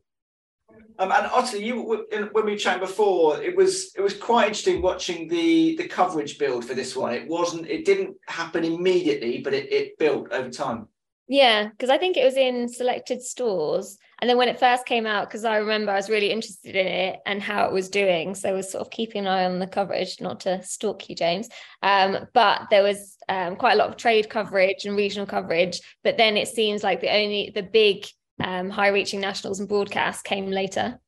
Um, 0.99 1.11
and 1.11 1.25
Ottilie, 1.27 1.65
you 1.65 2.05
when 2.31 2.45
we 2.45 2.55
chatted 2.55 2.81
before, 2.81 3.41
it 3.41 3.55
was 3.55 3.91
it 3.95 4.01
was 4.01 4.13
quite 4.13 4.47
interesting 4.47 4.81
watching 4.81 5.27
the 5.27 5.75
the 5.77 5.87
coverage 5.87 6.37
build 6.37 6.63
for 6.63 6.75
this 6.75 6.95
one. 6.95 7.13
It 7.13 7.27
wasn't, 7.27 7.67
it 7.67 7.85
didn't 7.85 8.15
happen 8.27 8.63
immediately, 8.63 9.41
but 9.41 9.53
it, 9.53 9.71
it 9.71 9.97
built 9.97 10.31
over 10.31 10.49
time. 10.49 10.87
Yeah, 11.27 11.69
because 11.69 11.89
I 11.89 11.97
think 11.97 12.17
it 12.17 12.25
was 12.25 12.35
in 12.35 12.67
selected 12.67 13.23
stores, 13.23 13.97
and 14.19 14.29
then 14.29 14.37
when 14.37 14.49
it 14.49 14.59
first 14.59 14.85
came 14.85 15.07
out, 15.07 15.27
because 15.27 15.45
I 15.45 15.57
remember 15.57 15.91
I 15.91 15.95
was 15.95 16.09
really 16.09 16.29
interested 16.29 16.75
in 16.75 16.85
it 16.85 17.19
and 17.25 17.41
how 17.41 17.65
it 17.65 17.71
was 17.71 17.89
doing, 17.89 18.35
so 18.35 18.49
I 18.49 18.51
was 18.51 18.69
sort 18.69 18.85
of 18.85 18.91
keeping 18.91 19.21
an 19.21 19.27
eye 19.27 19.45
on 19.45 19.57
the 19.57 19.65
coverage, 19.65 20.19
not 20.19 20.41
to 20.41 20.61
stalk 20.61 21.09
you, 21.09 21.15
James. 21.15 21.49
Um, 21.81 22.27
but 22.33 22.67
there 22.69 22.83
was 22.83 23.17
um, 23.29 23.55
quite 23.55 23.73
a 23.73 23.77
lot 23.77 23.89
of 23.89 23.97
trade 23.97 24.29
coverage 24.29 24.85
and 24.85 24.95
regional 24.95 25.25
coverage, 25.25 25.81
but 26.03 26.17
then 26.17 26.37
it 26.37 26.49
seems 26.49 26.83
like 26.83 27.01
the 27.01 27.15
only 27.15 27.51
the 27.55 27.63
big 27.63 28.05
um, 28.45 28.69
high 28.69 28.89
reaching 28.89 29.21
nationals 29.21 29.59
and 29.59 29.69
broadcasts 29.69 30.21
came 30.21 30.49
later. 30.49 30.99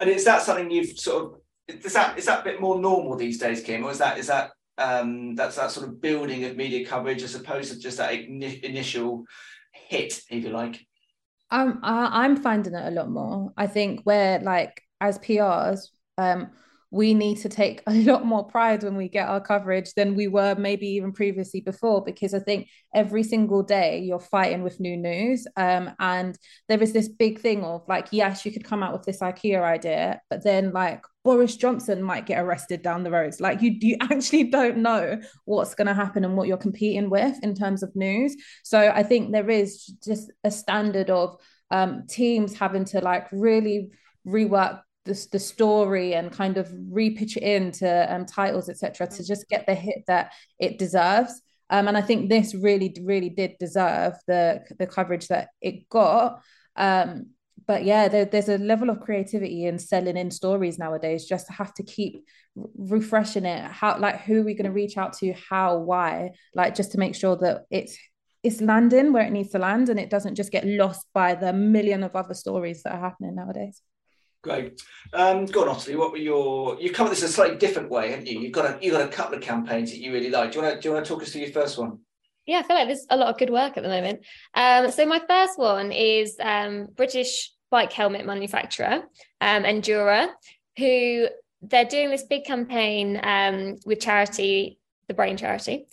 And 0.00 0.10
is 0.10 0.24
that 0.24 0.42
something 0.42 0.70
you've 0.70 0.98
sort 0.98 1.24
of 1.24 1.40
is 1.68 1.92
that 1.92 2.18
is 2.18 2.26
that 2.26 2.40
a 2.40 2.44
bit 2.44 2.60
more 2.60 2.80
normal 2.80 3.16
these 3.16 3.38
days, 3.38 3.62
Kim, 3.62 3.84
or 3.84 3.90
is 3.90 3.98
that 3.98 4.18
is 4.18 4.28
that 4.28 4.50
um, 4.78 5.34
that's 5.34 5.56
that 5.56 5.70
sort 5.70 5.88
of 5.88 6.00
building 6.00 6.44
of 6.44 6.56
media 6.56 6.86
coverage 6.86 7.22
as 7.22 7.34
opposed 7.34 7.72
to 7.72 7.78
just 7.78 7.98
that 7.98 8.14
initial 8.14 9.24
hit, 9.72 10.20
if 10.30 10.44
you 10.44 10.50
like? 10.50 10.86
Um, 11.50 11.80
I, 11.82 12.24
I'm 12.24 12.36
finding 12.36 12.74
it 12.74 12.86
a 12.86 12.90
lot 12.90 13.10
more. 13.10 13.52
I 13.56 13.66
think 13.66 14.02
where 14.04 14.38
like 14.40 14.82
as 15.00 15.18
PRs, 15.18 15.88
um, 16.16 16.50
we 16.90 17.12
need 17.14 17.36
to 17.38 17.48
take 17.48 17.82
a 17.86 17.94
lot 18.04 18.24
more 18.24 18.44
pride 18.44 18.82
when 18.82 18.96
we 18.96 19.08
get 19.08 19.28
our 19.28 19.40
coverage 19.40 19.92
than 19.94 20.14
we 20.14 20.28
were 20.28 20.54
maybe 20.56 20.86
even 20.86 21.12
previously 21.12 21.60
before 21.60 22.02
because 22.02 22.34
i 22.34 22.38
think 22.38 22.68
every 22.94 23.22
single 23.22 23.62
day 23.62 23.98
you're 24.00 24.18
fighting 24.18 24.62
with 24.62 24.80
new 24.80 24.96
news 24.96 25.46
um, 25.56 25.90
and 25.98 26.38
there 26.68 26.82
is 26.82 26.92
this 26.92 27.08
big 27.08 27.40
thing 27.40 27.64
of 27.64 27.82
like 27.88 28.08
yes 28.12 28.44
you 28.44 28.52
could 28.52 28.64
come 28.64 28.82
out 28.82 28.92
with 28.92 29.02
this 29.02 29.20
ikea 29.20 29.62
idea 29.62 30.20
but 30.30 30.42
then 30.42 30.72
like 30.72 31.02
boris 31.24 31.56
johnson 31.56 32.02
might 32.02 32.24
get 32.24 32.40
arrested 32.40 32.80
down 32.80 33.02
the 33.02 33.10
roads. 33.10 33.40
Like 33.40 33.60
you 33.60 33.76
you 33.80 33.96
actually 34.00 34.44
don't 34.44 34.78
know 34.78 35.20
what's 35.44 35.74
going 35.74 35.86
to 35.86 35.94
happen 35.94 36.24
and 36.24 36.36
what 36.36 36.48
you're 36.48 36.56
competing 36.56 37.10
with 37.10 37.38
in 37.42 37.54
terms 37.54 37.82
of 37.82 37.94
news. 37.94 38.34
So 38.64 38.78
i 38.94 39.02
think 39.02 39.32
there 39.32 39.50
is 39.50 39.86
just 40.02 40.30
a 40.44 40.50
standard 40.50 41.10
of 41.10 41.36
um, 41.70 42.06
teams 42.08 42.58
having 42.58 42.86
to 42.86 43.00
like 43.00 43.28
really 43.30 43.90
rework 44.26 44.80
the, 45.08 45.26
the 45.32 45.38
story 45.38 46.14
and 46.14 46.30
kind 46.30 46.56
of 46.56 46.68
repitch 46.68 47.36
it 47.36 47.42
into 47.42 48.14
um, 48.14 48.26
titles, 48.26 48.68
etc., 48.68 49.06
to 49.06 49.26
just 49.26 49.48
get 49.48 49.66
the 49.66 49.74
hit 49.74 50.04
that 50.06 50.32
it 50.58 50.78
deserves. 50.78 51.40
Um, 51.70 51.88
and 51.88 51.96
I 51.96 52.00
think 52.00 52.28
this 52.28 52.54
really, 52.54 52.94
really 53.02 53.28
did 53.30 53.56
deserve 53.58 54.14
the 54.26 54.62
the 54.78 54.86
coverage 54.86 55.28
that 55.28 55.48
it 55.60 55.88
got. 55.88 56.40
Um, 56.76 57.30
but 57.66 57.84
yeah, 57.84 58.08
there, 58.08 58.24
there's 58.24 58.48
a 58.48 58.56
level 58.56 58.88
of 58.88 59.00
creativity 59.00 59.66
in 59.66 59.78
selling 59.78 60.16
in 60.16 60.30
stories 60.30 60.78
nowadays. 60.78 61.26
Just 61.26 61.46
to 61.48 61.52
have 61.52 61.74
to 61.74 61.82
keep 61.82 62.24
refreshing 62.76 63.44
it. 63.44 63.62
How, 63.64 63.98
like, 63.98 64.22
who 64.22 64.40
are 64.40 64.44
we 64.44 64.54
going 64.54 64.64
to 64.64 64.72
reach 64.72 64.96
out 64.96 65.12
to? 65.18 65.32
How? 65.32 65.78
Why? 65.78 66.30
Like, 66.54 66.74
just 66.74 66.92
to 66.92 66.98
make 66.98 67.14
sure 67.14 67.36
that 67.36 67.64
it's 67.70 67.98
it's 68.42 68.60
landing 68.60 69.12
where 69.12 69.26
it 69.26 69.32
needs 69.32 69.50
to 69.50 69.58
land, 69.58 69.88
and 69.88 70.00
it 70.00 70.10
doesn't 70.10 70.36
just 70.36 70.52
get 70.52 70.66
lost 70.66 71.06
by 71.12 71.34
the 71.34 71.52
million 71.52 72.02
of 72.02 72.16
other 72.16 72.34
stories 72.34 72.82
that 72.82 72.94
are 72.94 73.00
happening 73.00 73.34
nowadays. 73.34 73.82
Great. 74.42 74.80
Um, 75.12 75.46
go 75.46 75.62
on, 75.62 75.68
Ottilie. 75.68 75.96
What 75.96 76.12
were 76.12 76.18
your? 76.18 76.80
You 76.80 76.92
covered 76.92 77.10
this 77.10 77.22
a 77.22 77.28
slightly 77.28 77.56
different 77.56 77.90
way, 77.90 78.10
haven't 78.10 78.26
you? 78.26 78.38
You've 78.38 78.52
got 78.52 78.66
a 78.66 78.78
you 78.84 78.92
got 78.92 79.02
a 79.02 79.08
couple 79.08 79.36
of 79.36 79.42
campaigns 79.42 79.90
that 79.90 79.98
you 79.98 80.12
really 80.12 80.30
like. 80.30 80.52
Do 80.52 80.58
you 80.58 80.64
want 80.64 80.76
to 80.76 80.80
do 80.80 80.88
you 80.88 80.94
want 80.94 81.04
to 81.04 81.12
talk 81.12 81.22
us 81.22 81.32
through 81.32 81.42
your 81.42 81.50
first 81.50 81.76
one? 81.76 81.98
Yeah, 82.46 82.60
I 82.60 82.62
feel 82.62 82.76
like 82.76 82.86
there's 82.86 83.06
a 83.10 83.16
lot 83.16 83.28
of 83.28 83.36
good 83.36 83.50
work 83.50 83.76
at 83.76 83.82
the 83.82 83.88
moment. 83.88 84.20
Um, 84.54 84.90
so 84.90 85.04
my 85.04 85.20
first 85.28 85.58
one 85.58 85.92
is 85.92 86.36
um, 86.40 86.86
British 86.96 87.52
bike 87.70 87.92
helmet 87.92 88.24
manufacturer 88.24 89.02
um, 89.40 89.64
Endura, 89.64 90.28
who 90.78 91.28
they're 91.60 91.84
doing 91.84 92.10
this 92.10 92.22
big 92.22 92.44
campaign 92.44 93.20
um, 93.22 93.76
with 93.84 94.00
charity, 94.00 94.78
the 95.08 95.14
Brain 95.14 95.36
Charity, 95.36 95.86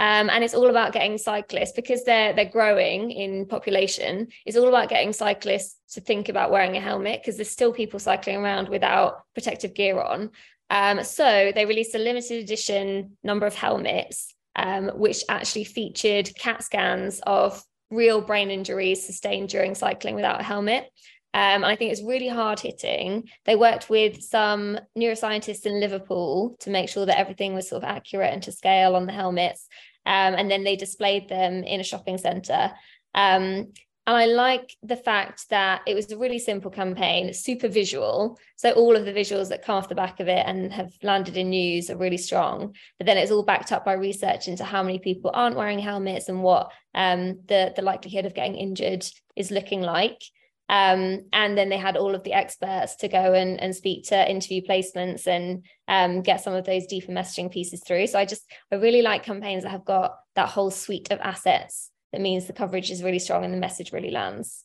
um, 0.00 0.30
and 0.30 0.42
it's 0.42 0.54
all 0.54 0.70
about 0.70 0.94
getting 0.94 1.18
cyclists 1.18 1.72
because 1.72 2.04
they're 2.04 2.32
they're 2.32 2.46
growing 2.46 3.10
in 3.10 3.44
population. 3.44 4.28
It's 4.46 4.56
all 4.56 4.68
about 4.68 4.88
getting 4.88 5.12
cyclists 5.12 5.76
to 5.92 6.00
think 6.00 6.30
about 6.30 6.50
wearing 6.50 6.74
a 6.74 6.80
helmet 6.80 7.20
because 7.20 7.36
there's 7.36 7.50
still 7.50 7.70
people 7.70 8.00
cycling 8.00 8.36
around 8.36 8.70
without 8.70 9.24
protective 9.34 9.74
gear 9.74 10.00
on. 10.00 10.30
Um, 10.70 11.04
so 11.04 11.52
they 11.54 11.66
released 11.66 11.94
a 11.94 11.98
limited 11.98 12.42
edition 12.42 13.18
number 13.22 13.44
of 13.44 13.54
helmets, 13.54 14.34
um, 14.56 14.88
which 14.94 15.22
actually 15.28 15.64
featured 15.64 16.34
CAT 16.34 16.64
scans 16.64 17.20
of 17.26 17.62
real 17.90 18.22
brain 18.22 18.50
injuries 18.50 19.04
sustained 19.04 19.50
during 19.50 19.74
cycling 19.74 20.14
without 20.14 20.40
a 20.40 20.44
helmet. 20.44 20.84
Um, 21.32 21.62
and 21.62 21.66
I 21.66 21.76
think 21.76 21.92
it's 21.92 22.02
really 22.02 22.28
hard 22.28 22.58
hitting. 22.58 23.28
They 23.44 23.54
worked 23.54 23.88
with 23.88 24.22
some 24.22 24.80
neuroscientists 24.98 25.66
in 25.66 25.78
Liverpool 25.78 26.56
to 26.60 26.70
make 26.70 26.88
sure 26.88 27.06
that 27.06 27.18
everything 27.18 27.54
was 27.54 27.68
sort 27.68 27.84
of 27.84 27.88
accurate 27.88 28.32
and 28.32 28.42
to 28.44 28.52
scale 28.52 28.96
on 28.96 29.06
the 29.06 29.12
helmets. 29.12 29.68
Um, 30.06 30.34
and 30.34 30.50
then 30.50 30.64
they 30.64 30.76
displayed 30.76 31.28
them 31.28 31.62
in 31.64 31.80
a 31.80 31.84
shopping 31.84 32.18
centre. 32.18 32.72
Um, 33.14 33.72
and 34.06 34.16
I 34.16 34.24
like 34.26 34.74
the 34.82 34.96
fact 34.96 35.50
that 35.50 35.82
it 35.86 35.94
was 35.94 36.10
a 36.10 36.18
really 36.18 36.38
simple 36.38 36.70
campaign, 36.70 37.32
super 37.32 37.68
visual. 37.68 38.38
So 38.56 38.72
all 38.72 38.96
of 38.96 39.04
the 39.04 39.12
visuals 39.12 39.50
that 39.50 39.64
come 39.64 39.76
off 39.76 39.88
the 39.88 39.94
back 39.94 40.20
of 40.20 40.26
it 40.26 40.42
and 40.46 40.72
have 40.72 40.92
landed 41.02 41.36
in 41.36 41.50
news 41.50 41.90
are 41.90 41.96
really 41.96 42.16
strong. 42.16 42.74
But 42.98 43.06
then 43.06 43.18
it's 43.18 43.30
all 43.30 43.44
backed 43.44 43.72
up 43.72 43.84
by 43.84 43.92
research 43.92 44.48
into 44.48 44.64
how 44.64 44.82
many 44.82 44.98
people 44.98 45.30
aren't 45.32 45.56
wearing 45.56 45.78
helmets 45.78 46.28
and 46.28 46.42
what 46.42 46.72
um, 46.94 47.40
the 47.46 47.72
the 47.76 47.82
likelihood 47.82 48.26
of 48.26 48.34
getting 48.34 48.56
injured 48.56 49.06
is 49.36 49.50
looking 49.50 49.82
like. 49.82 50.20
Um, 50.70 51.22
and 51.32 51.58
then 51.58 51.68
they 51.68 51.76
had 51.76 51.96
all 51.96 52.14
of 52.14 52.22
the 52.22 52.32
experts 52.32 52.94
to 52.96 53.08
go 53.08 53.34
and, 53.34 53.60
and 53.60 53.74
speak 53.74 54.06
to 54.06 54.30
interview 54.30 54.62
placements 54.62 55.26
and 55.26 55.64
um, 55.88 56.22
get 56.22 56.42
some 56.42 56.54
of 56.54 56.64
those 56.64 56.86
deeper 56.86 57.10
messaging 57.10 57.50
pieces 57.50 57.82
through. 57.84 58.06
So 58.06 58.20
I 58.20 58.24
just, 58.24 58.44
I 58.70 58.76
really 58.76 59.02
like 59.02 59.24
campaigns 59.24 59.64
that 59.64 59.70
have 59.70 59.84
got 59.84 60.14
that 60.36 60.48
whole 60.48 60.70
suite 60.70 61.10
of 61.10 61.18
assets 61.20 61.90
that 62.12 62.20
means 62.20 62.46
the 62.46 62.52
coverage 62.52 62.90
is 62.90 63.02
really 63.02 63.18
strong 63.18 63.44
and 63.44 63.52
the 63.52 63.58
message 63.58 63.92
really 63.92 64.12
lands. 64.12 64.64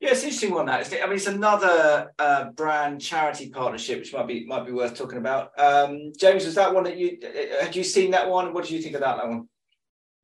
Yeah, 0.00 0.10
it's 0.10 0.22
interesting 0.22 0.52
one 0.52 0.66
that. 0.66 0.92
I 1.02 1.06
mean, 1.06 1.16
it's 1.16 1.26
another 1.26 2.12
uh, 2.18 2.50
brand 2.50 3.00
charity 3.00 3.48
partnership, 3.48 4.00
which 4.00 4.12
might 4.12 4.26
be 4.26 4.44
might 4.44 4.66
be 4.66 4.72
worth 4.72 4.94
talking 4.94 5.16
about. 5.16 5.58
Um, 5.58 6.12
James, 6.18 6.44
was 6.44 6.54
that 6.56 6.74
one 6.74 6.84
that 6.84 6.98
you 6.98 7.18
had 7.62 7.74
you 7.74 7.82
seen 7.82 8.10
that 8.10 8.28
one? 8.28 8.52
What 8.52 8.66
do 8.66 8.76
you 8.76 8.82
think 8.82 8.94
of 8.94 9.00
that, 9.00 9.16
that 9.16 9.28
one? 9.28 9.48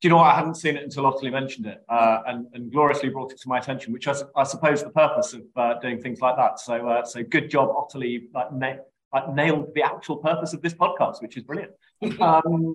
Do 0.03 0.09
you 0.09 0.11
know 0.11 0.17
what? 0.17 0.27
I 0.27 0.35
hadn't 0.35 0.57
seen 0.57 0.77
it 0.77 0.83
until 0.83 1.07
Ottilie 1.07 1.31
mentioned 1.31 1.65
it 1.67 1.85
uh, 1.89 2.23
and, 2.27 2.47
and 2.55 2.73
gloriously 2.73 3.09
brought 3.09 3.31
it 3.31 3.41
to 3.41 3.49
my 3.49 3.59
attention, 3.59 3.93
which 3.93 4.09
I, 4.09 4.17
I 4.35 4.43
suppose 4.43 4.83
the 4.83 4.91
purpose 4.91 5.33
of 5.33 5.43
uh, 5.55 5.75
doing 5.79 6.03
things 6.03 6.21
like 6.21 6.35
that. 6.37 6.59
So, 6.59 6.89
uh, 6.89 7.05
so 7.05 7.23
good 7.23 7.49
job, 7.49 7.69
Ottilie. 7.71 8.27
Like, 8.35 8.53
na- 8.53 8.83
like 9.13 9.33
nailed 9.33 9.73
the 9.77 9.83
actual 9.85 10.17
purpose 10.17 10.55
of 10.55 10.61
this 10.61 10.75
podcast, 10.75 11.23
which 11.23 11.37
is 11.37 11.45
brilliant. 11.45 11.73
Um, 12.21 12.75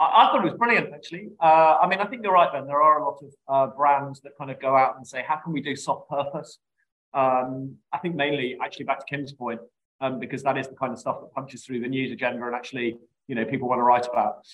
I, 0.00 0.04
I, 0.04 0.26
thought 0.30 0.40
it 0.40 0.50
was 0.50 0.58
brilliant, 0.58 0.94
actually. 0.94 1.28
Uh, 1.38 1.76
I 1.82 1.86
mean, 1.86 2.00
I 2.00 2.06
think 2.06 2.22
you're 2.22 2.32
right, 2.32 2.50
Ben. 2.50 2.66
There 2.66 2.80
are 2.80 3.00
a 3.00 3.04
lot 3.04 3.22
of 3.22 3.32
uh, 3.46 3.74
brands 3.76 4.22
that 4.22 4.32
kind 4.38 4.50
of 4.50 4.58
go 4.58 4.74
out 4.74 4.96
and 4.96 5.06
say, 5.06 5.22
how 5.28 5.36
can 5.36 5.52
we 5.52 5.60
do 5.60 5.76
soft 5.76 6.08
purpose? 6.08 6.58
Um, 7.12 7.76
I 7.92 7.98
think 7.98 8.14
mainly, 8.14 8.56
actually, 8.64 8.86
back 8.86 9.00
to 9.00 9.06
Kim's 9.06 9.34
point, 9.34 9.60
um, 10.00 10.18
because 10.18 10.42
that 10.44 10.56
is 10.56 10.68
the 10.68 10.74
kind 10.74 10.92
of 10.92 10.98
stuff 10.98 11.20
that 11.20 11.32
punches 11.34 11.66
through 11.66 11.80
the 11.80 11.88
news 11.88 12.10
agenda 12.12 12.46
and 12.46 12.54
actually, 12.54 12.96
you 13.28 13.34
know, 13.34 13.44
people 13.44 13.68
want 13.68 13.78
to 13.78 13.82
write 13.82 14.06
about. 14.10 14.46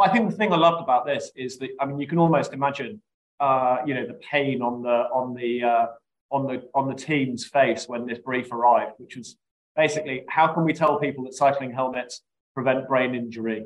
But 0.00 0.08
I 0.08 0.12
think 0.14 0.30
the 0.30 0.36
thing 0.36 0.50
I 0.50 0.56
loved 0.56 0.82
about 0.82 1.04
this 1.04 1.30
is 1.36 1.58
that 1.58 1.68
I 1.78 1.84
mean, 1.84 2.00
you 2.00 2.06
can 2.06 2.16
almost 2.16 2.54
imagine, 2.54 3.02
uh, 3.38 3.80
you 3.84 3.92
know, 3.92 4.06
the 4.06 4.14
pain 4.14 4.62
on 4.62 4.80
the 4.80 4.88
on 4.88 5.34
the 5.34 5.62
uh, 5.62 5.86
on 6.30 6.46
the 6.46 6.62
on 6.74 6.88
the 6.88 6.94
team's 6.94 7.44
face 7.44 7.86
when 7.86 8.06
this 8.06 8.18
brief 8.18 8.50
arrived, 8.50 8.92
which 8.96 9.18
was 9.18 9.36
basically 9.76 10.24
how 10.26 10.54
can 10.54 10.64
we 10.64 10.72
tell 10.72 10.98
people 10.98 11.24
that 11.24 11.34
cycling 11.34 11.70
helmets 11.70 12.22
prevent 12.54 12.88
brain 12.88 13.14
injury? 13.14 13.58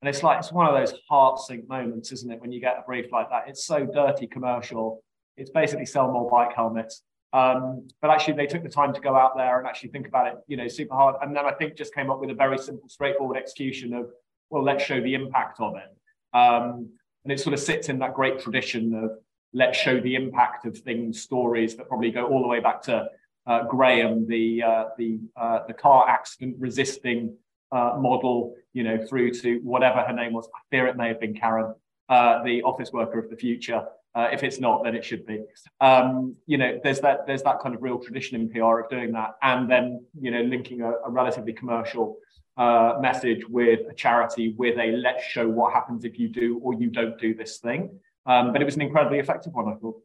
And 0.00 0.08
it's 0.08 0.22
like 0.22 0.38
it's 0.38 0.50
one 0.50 0.66
of 0.66 0.72
those 0.72 0.98
heart 1.06 1.38
sink 1.40 1.68
moments, 1.68 2.12
isn't 2.12 2.32
it? 2.32 2.40
When 2.40 2.50
you 2.50 2.62
get 2.62 2.78
a 2.78 2.82
brief 2.86 3.12
like 3.12 3.28
that, 3.28 3.42
it's 3.46 3.66
so 3.66 3.84
dirty 3.84 4.26
commercial. 4.26 5.02
It's 5.36 5.50
basically 5.50 5.84
sell 5.84 6.10
more 6.10 6.30
bike 6.30 6.56
helmets. 6.56 7.02
Um, 7.34 7.88
but 8.00 8.10
actually, 8.10 8.34
they 8.34 8.46
took 8.46 8.62
the 8.62 8.70
time 8.70 8.94
to 8.94 9.00
go 9.02 9.16
out 9.16 9.36
there 9.36 9.58
and 9.58 9.68
actually 9.68 9.90
think 9.90 10.08
about 10.08 10.28
it, 10.28 10.36
you 10.46 10.56
know, 10.56 10.66
super 10.66 10.94
hard. 10.94 11.16
And 11.20 11.36
then 11.36 11.44
I 11.44 11.52
think 11.52 11.76
just 11.76 11.94
came 11.94 12.10
up 12.10 12.20
with 12.22 12.30
a 12.30 12.34
very 12.34 12.56
simple, 12.56 12.88
straightforward 12.88 13.36
execution 13.36 13.92
of 13.92 14.06
well, 14.50 14.62
let's 14.62 14.84
show 14.84 15.00
the 15.00 15.14
impact 15.14 15.60
of 15.60 15.74
it. 15.76 16.36
Um, 16.36 16.90
and 17.24 17.32
it 17.32 17.40
sort 17.40 17.54
of 17.54 17.60
sits 17.60 17.88
in 17.88 17.98
that 18.00 18.14
great 18.14 18.38
tradition 18.38 18.94
of 18.94 19.10
let's 19.54 19.78
show 19.78 20.00
the 20.00 20.14
impact 20.14 20.66
of 20.66 20.76
things, 20.78 21.22
stories 21.22 21.76
that 21.76 21.88
probably 21.88 22.10
go 22.10 22.26
all 22.26 22.42
the 22.42 22.48
way 22.48 22.60
back 22.60 22.82
to 22.82 23.08
uh, 23.46 23.64
Graham, 23.64 24.26
the 24.26 24.62
uh, 24.62 24.84
the 24.98 25.20
uh, 25.36 25.60
the 25.66 25.74
car 25.74 26.08
accident 26.08 26.56
resisting 26.58 27.36
uh, 27.72 27.96
model, 27.98 28.54
you 28.72 28.82
know, 28.82 28.98
through 29.06 29.30
to 29.32 29.58
whatever 29.62 30.00
her 30.00 30.12
name 30.12 30.32
was. 30.32 30.48
I 30.54 30.58
fear 30.70 30.86
it 30.86 30.96
may 30.96 31.08
have 31.08 31.20
been 31.20 31.34
Karen, 31.34 31.74
uh, 32.08 32.42
the 32.42 32.62
office 32.62 32.92
worker 32.92 33.18
of 33.18 33.30
the 33.30 33.36
future. 33.36 33.84
Uh, 34.14 34.28
if 34.32 34.44
it's 34.44 34.60
not, 34.60 34.84
then 34.84 34.94
it 34.94 35.04
should 35.04 35.26
be. 35.26 35.42
Um, 35.80 36.36
you 36.46 36.56
know, 36.56 36.78
there's 36.82 37.00
that 37.00 37.26
there's 37.26 37.42
that 37.42 37.60
kind 37.60 37.74
of 37.74 37.82
real 37.82 37.98
tradition 37.98 38.40
in 38.40 38.48
PR 38.48 38.80
of 38.80 38.88
doing 38.88 39.12
that, 39.12 39.32
and 39.42 39.70
then 39.70 40.04
you 40.20 40.30
know, 40.30 40.42
linking 40.42 40.82
a, 40.82 40.92
a 41.06 41.10
relatively 41.10 41.52
commercial 41.52 42.16
uh, 42.56 42.94
message 43.00 43.46
with 43.48 43.80
a 43.90 43.94
charity 43.94 44.54
with 44.56 44.78
a 44.78 44.92
let's 44.92 45.24
show 45.24 45.48
what 45.48 45.72
happens 45.72 46.04
if 46.04 46.18
you 46.18 46.28
do 46.28 46.60
or 46.62 46.74
you 46.74 46.88
don't 46.88 47.18
do 47.18 47.34
this 47.34 47.58
thing. 47.58 47.98
Um, 48.26 48.52
but 48.52 48.62
it 48.62 48.64
was 48.64 48.76
an 48.76 48.82
incredibly 48.82 49.18
effective 49.18 49.52
one, 49.52 49.68
I 49.68 49.74
thought. 49.74 50.00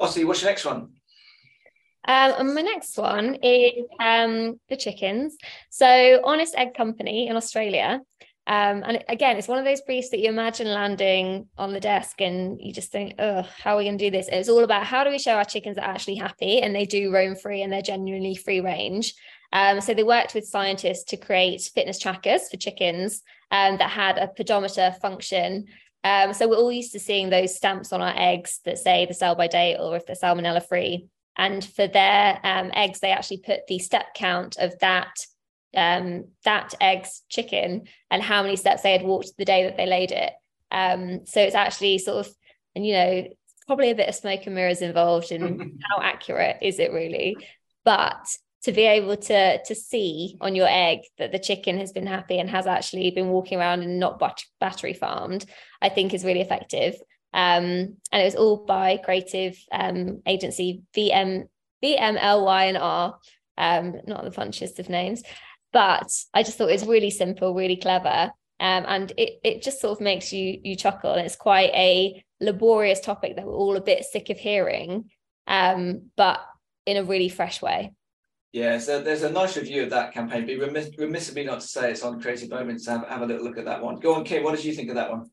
Ossie, 0.00 0.24
what's 0.24 0.42
your 0.42 0.50
next 0.50 0.64
one? 0.64 0.90
Um, 2.08 2.32
and 2.38 2.54
my 2.54 2.62
next 2.62 2.96
one 2.96 3.34
is 3.42 3.84
um, 4.00 4.58
the 4.68 4.76
chickens. 4.76 5.36
So, 5.68 6.20
Honest 6.24 6.54
Egg 6.56 6.74
Company 6.74 7.28
in 7.28 7.36
Australia. 7.36 8.00
Um, 8.46 8.82
and 8.84 9.04
again, 9.08 9.36
it's 9.36 9.46
one 9.46 9.58
of 9.58 9.64
those 9.64 9.82
briefs 9.82 10.10
that 10.10 10.18
you 10.18 10.28
imagine 10.28 10.66
landing 10.66 11.46
on 11.58 11.72
the 11.72 11.78
desk 11.78 12.20
and 12.20 12.58
you 12.60 12.72
just 12.72 12.90
think, 12.90 13.14
oh, 13.18 13.42
how 13.42 13.74
are 13.74 13.78
we 13.78 13.84
going 13.84 13.98
to 13.98 14.04
do 14.04 14.10
this? 14.10 14.28
It's 14.32 14.48
all 14.48 14.64
about 14.64 14.86
how 14.86 15.04
do 15.04 15.10
we 15.10 15.18
show 15.18 15.34
our 15.34 15.44
chickens 15.44 15.78
are 15.78 15.84
actually 15.84 16.16
happy 16.16 16.60
and 16.60 16.74
they 16.74 16.86
do 16.86 17.12
roam 17.12 17.36
free 17.36 17.62
and 17.62 17.72
they're 17.72 17.82
genuinely 17.82 18.34
free 18.34 18.60
range. 18.60 19.14
Um, 19.52 19.80
so 19.80 19.94
they 19.94 20.02
worked 20.02 20.34
with 20.34 20.44
scientists 20.46 21.04
to 21.04 21.16
create 21.16 21.62
fitness 21.74 21.98
trackers 21.98 22.48
for 22.48 22.56
chickens 22.56 23.22
um, 23.50 23.78
that 23.78 23.90
had 23.90 24.18
a 24.18 24.28
pedometer 24.28 24.94
function. 25.02 25.66
Um, 26.04 26.32
so 26.32 26.48
we're 26.48 26.56
all 26.56 26.72
used 26.72 26.92
to 26.92 27.00
seeing 27.00 27.30
those 27.30 27.56
stamps 27.56 27.92
on 27.92 28.00
our 28.00 28.14
eggs 28.16 28.60
that 28.64 28.78
say 28.78 29.06
the 29.06 29.14
sell 29.14 29.34
by 29.34 29.48
date 29.48 29.76
or 29.78 29.96
if 29.96 30.06
they're 30.06 30.16
salmonella 30.16 30.66
free. 30.66 31.08
And 31.36 31.64
for 31.64 31.86
their 31.86 32.38
um, 32.44 32.70
eggs, 32.74 33.00
they 33.00 33.12
actually 33.12 33.38
put 33.38 33.66
the 33.66 33.78
step 33.78 34.14
count 34.14 34.56
of 34.58 34.78
that 34.80 35.12
um, 35.74 36.24
that 36.44 36.74
egg's 36.80 37.22
chicken 37.28 37.84
and 38.10 38.22
how 38.22 38.42
many 38.42 38.56
steps 38.56 38.82
they 38.82 38.92
had 38.92 39.02
walked 39.02 39.36
the 39.38 39.44
day 39.44 39.64
that 39.64 39.76
they 39.76 39.86
laid 39.86 40.10
it. 40.10 40.32
Um, 40.72 41.26
so 41.26 41.40
it's 41.40 41.54
actually 41.54 41.98
sort 41.98 42.26
of, 42.26 42.34
and 42.74 42.84
you 42.84 42.92
know, 42.94 43.28
probably 43.66 43.90
a 43.90 43.94
bit 43.94 44.08
of 44.08 44.14
smoke 44.14 44.40
and 44.46 44.54
mirrors 44.54 44.82
involved 44.82 45.30
in 45.30 45.78
how 45.88 46.02
accurate 46.02 46.56
is 46.60 46.78
it 46.78 46.92
really. 46.92 47.36
But 47.84 48.26
to 48.62 48.72
be 48.72 48.82
able 48.82 49.16
to 49.16 49.62
to 49.62 49.74
see 49.74 50.36
on 50.40 50.54
your 50.54 50.68
egg 50.68 51.00
that 51.18 51.32
the 51.32 51.38
chicken 51.38 51.78
has 51.78 51.92
been 51.92 52.06
happy 52.06 52.38
and 52.38 52.50
has 52.50 52.66
actually 52.66 53.10
been 53.10 53.28
walking 53.28 53.58
around 53.58 53.82
and 53.82 53.98
not 53.98 54.18
bat- 54.18 54.44
battery 54.60 54.92
farmed, 54.92 55.46
I 55.80 55.88
think 55.88 56.12
is 56.12 56.24
really 56.24 56.40
effective. 56.40 56.94
Um, 57.32 57.96
and 58.12 58.22
it 58.22 58.24
was 58.24 58.34
all 58.34 58.64
by 58.64 58.96
creative 58.98 59.56
um, 59.72 60.22
agency 60.26 60.82
VM 60.96 61.44
VMLY 61.82 62.68
and 62.68 62.76
R, 62.76 63.18
um, 63.56 63.94
not 64.06 64.24
the 64.24 64.30
punchiest 64.30 64.78
of 64.78 64.90
names, 64.90 65.22
but 65.72 66.12
I 66.34 66.42
just 66.42 66.58
thought 66.58 66.68
it 66.68 66.72
was 66.72 66.86
really 66.86 67.10
simple, 67.10 67.54
really 67.54 67.76
clever, 67.76 68.32
um, 68.60 68.84
and 68.86 69.12
it 69.16 69.40
it 69.42 69.62
just 69.62 69.80
sort 69.80 69.98
of 69.98 70.04
makes 70.04 70.32
you 70.32 70.60
you 70.62 70.76
chuckle. 70.76 71.12
And 71.12 71.24
it's 71.24 71.36
quite 71.36 71.70
a 71.74 72.22
laborious 72.40 73.00
topic 73.00 73.36
that 73.36 73.46
we're 73.46 73.54
all 73.54 73.76
a 73.76 73.80
bit 73.80 74.04
sick 74.04 74.28
of 74.28 74.36
hearing, 74.36 75.10
um, 75.46 76.10
but 76.16 76.40
in 76.84 76.96
a 76.96 77.04
really 77.04 77.28
fresh 77.28 77.62
way. 77.62 77.92
Yeah, 78.52 78.78
so 78.78 79.00
there's 79.00 79.22
a 79.22 79.30
nice 79.30 79.56
review 79.56 79.84
of 79.84 79.90
that 79.90 80.12
campaign. 80.12 80.44
Be 80.44 80.58
remiss, 80.58 80.90
remiss 80.98 81.28
of 81.28 81.36
me 81.36 81.44
not 81.44 81.60
to 81.60 81.66
say 81.66 81.92
it's 81.92 82.02
on 82.02 82.20
Creative 82.20 82.50
Moments. 82.50 82.86
Have, 82.86 83.06
have 83.06 83.22
a 83.22 83.26
little 83.26 83.44
look 83.44 83.58
at 83.58 83.64
that 83.66 83.82
one. 83.82 84.00
Go 84.00 84.14
on, 84.14 84.24
Kim. 84.24 84.42
What 84.42 84.56
did 84.56 84.64
you 84.64 84.74
think 84.74 84.88
of 84.88 84.96
that 84.96 85.10
one? 85.10 85.30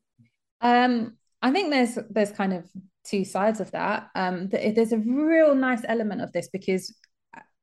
Um, 0.60 1.16
I 1.42 1.50
think 1.50 1.70
there's 1.70 1.98
there's 2.10 2.30
kind 2.30 2.52
of 2.52 2.64
two 3.04 3.24
sides 3.24 3.60
of 3.60 3.70
that. 3.72 4.08
Um, 4.14 4.48
there's 4.48 4.92
a 4.92 4.98
real 4.98 5.54
nice 5.54 5.82
element 5.88 6.20
of 6.20 6.32
this 6.32 6.48
because, 6.52 6.94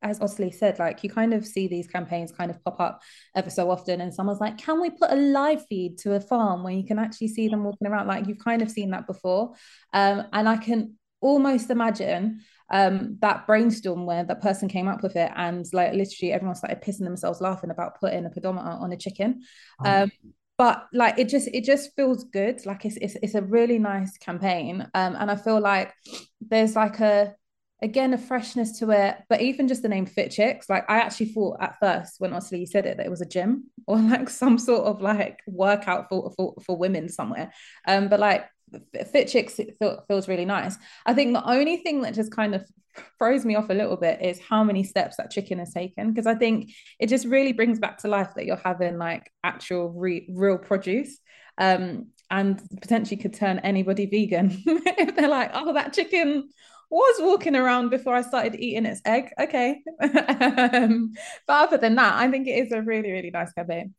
as 0.02 0.20
Ottilie 0.20 0.52
said, 0.52 0.78
like 0.78 1.04
you 1.04 1.10
kind 1.10 1.34
of 1.34 1.46
see 1.46 1.68
these 1.68 1.88
campaigns 1.88 2.34
kind 2.34 2.52
of 2.52 2.62
pop 2.64 2.80
up 2.82 3.02
ever 3.36 3.50
so 3.50 3.72
often, 3.72 4.02
and 4.02 4.14
someone's 4.14 4.42
like, 4.42 4.58
"Can 4.58 4.82
we 4.82 4.90
put 4.90 5.12
a 5.12 5.16
live 5.16 5.66
feed 5.68 5.98
to 6.00 6.16
a 6.16 6.20
farm 6.20 6.64
where 6.64 6.74
you 6.74 6.86
can 6.86 7.00
actually 7.00 7.30
see 7.30 7.48
them 7.48 7.64
walking 7.64 7.88
around?" 7.88 8.08
Like 8.08 8.28
you've 8.28 8.44
kind 8.44 8.62
of 8.62 8.70
seen 8.70 8.92
that 8.92 9.08
before, 9.08 9.54
um, 9.94 10.26
and 10.34 10.50
I 10.50 10.58
can 10.58 10.96
almost 11.22 11.70
imagine 11.70 12.42
um, 12.72 13.18
that 13.22 13.46
brainstorm 13.46 14.06
where 14.06 14.24
that 14.24 14.42
person 14.42 14.68
came 14.68 14.88
up 14.88 15.04
with 15.04 15.16
it 15.16 15.32
and 15.36 15.66
like 15.74 15.94
literally 15.94 16.34
everyone 16.34 16.56
started 16.56 16.82
pissing 16.82 17.04
themselves 17.04 17.42
laughing 17.42 17.70
about 17.70 18.00
putting 18.00 18.26
a 18.26 18.30
pedometer 18.30 18.68
on 18.68 18.92
a 18.92 18.98
chicken. 18.98 19.44
Oh. 19.84 20.04
Um, 20.04 20.12
but 20.58 20.88
like 20.94 21.20
it 21.20 21.28
just 21.28 21.50
it 21.50 21.66
just 21.66 21.94
feels 21.96 22.24
good. 22.24 22.66
Like 22.66 22.86
it's 22.86 22.98
it's, 22.98 23.18
it's 23.22 23.36
a 23.36 23.42
really 23.42 23.78
nice 23.78 24.18
campaign. 24.18 24.82
Um, 24.94 25.16
and 25.20 25.30
I 25.30 25.36
feel 25.36 25.60
like 25.60 25.94
there's 26.40 26.76
like 26.76 27.00
a 27.02 27.36
again 27.82 28.14
a 28.14 28.18
freshness 28.18 28.80
to 28.80 28.90
it 28.92 29.18
but 29.30 29.42
even 29.42 29.68
just 29.68 29.82
the 29.82 29.90
name 29.90 30.06
FitChix 30.06 30.70
like 30.70 30.86
i 30.90 30.98
actually 30.98 31.28
thought 31.28 31.58
at 31.60 31.76
first 31.80 32.16
when 32.20 32.32
honestly 32.32 32.60
you 32.60 32.66
said 32.66 32.86
it 32.86 32.98
that 32.98 33.06
it 33.06 33.10
was 33.10 33.22
a 33.22 33.26
gym 33.26 33.66
or 33.88 33.98
like 34.00 34.30
some 34.30 34.58
sort 34.58 34.86
of 34.86 35.02
like 35.02 35.40
workout 35.48 36.08
for 36.10 36.32
for, 36.38 36.54
for 36.66 36.78
women 36.78 37.10
somewhere 37.10 37.52
um 37.88 38.08
but 38.08 38.20
like 38.20 38.46
FitChix 38.94 39.78
feels 40.08 40.28
really 40.28 40.46
nice. 40.46 40.78
I 41.06 41.14
think 41.14 41.34
the 41.34 41.48
only 41.48 41.78
thing 41.78 42.02
that 42.02 42.14
just 42.14 42.32
kind 42.32 42.56
of 42.56 42.66
throws 43.20 43.46
me 43.46 43.56
off 43.56 43.70
a 43.70 43.74
little 43.74 43.98
bit 43.98 44.22
is 44.22 44.40
how 44.40 44.64
many 44.64 44.84
steps 44.84 45.18
that 45.18 45.32
chicken 45.32 45.60
has 45.60 45.74
taken 45.74 46.12
because 46.12 46.28
I 46.28 46.36
think 46.36 46.72
it 47.00 47.08
just 47.08 47.26
really 47.26 47.54
brings 47.54 47.80
back 47.80 48.00
to 48.00 48.08
life 48.08 48.34
that 48.36 48.46
you're 48.46 48.56
having 48.56 48.98
like 48.98 49.32
actual 49.44 49.90
re- 49.90 50.28
real 50.30 50.58
produce. 50.58 51.20
Um, 51.58 52.08
and 52.32 52.62
potentially 52.82 53.18
could 53.18 53.34
turn 53.34 53.60
anybody 53.60 54.06
vegan 54.06 54.62
if 54.66 55.16
they're 55.16 55.30
like, 55.30 55.52
oh, 55.54 55.74
that 55.74 55.94
chicken 55.94 56.50
was 56.90 57.16
walking 57.20 57.56
around 57.56 57.90
before 57.90 58.16
I 58.16 58.22
started 58.22 58.56
eating 58.56 58.86
its 58.86 59.02
egg. 59.06 59.32
Okay. 59.40 59.82
um, 60.02 61.14
but 61.48 61.68
other 61.68 61.78
than 61.78 61.96
that, 61.96 62.16
I 62.16 62.30
think 62.30 62.48
it 62.48 62.66
is 62.66 62.72
a 62.72 62.82
really, 62.82 63.12
really 63.12 63.32
nice 63.32 63.52
campaign. 63.54 63.94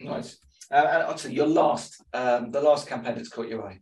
Nice. 0.00 0.38
Uh, 0.70 0.76
and 0.76 1.02
obviously, 1.02 1.34
your 1.34 1.46
last, 1.46 2.02
um, 2.14 2.50
the 2.50 2.60
last 2.60 2.88
campaign 2.88 3.14
that's 3.14 3.28
caught 3.28 3.48
your 3.48 3.66
eye. 3.66 3.80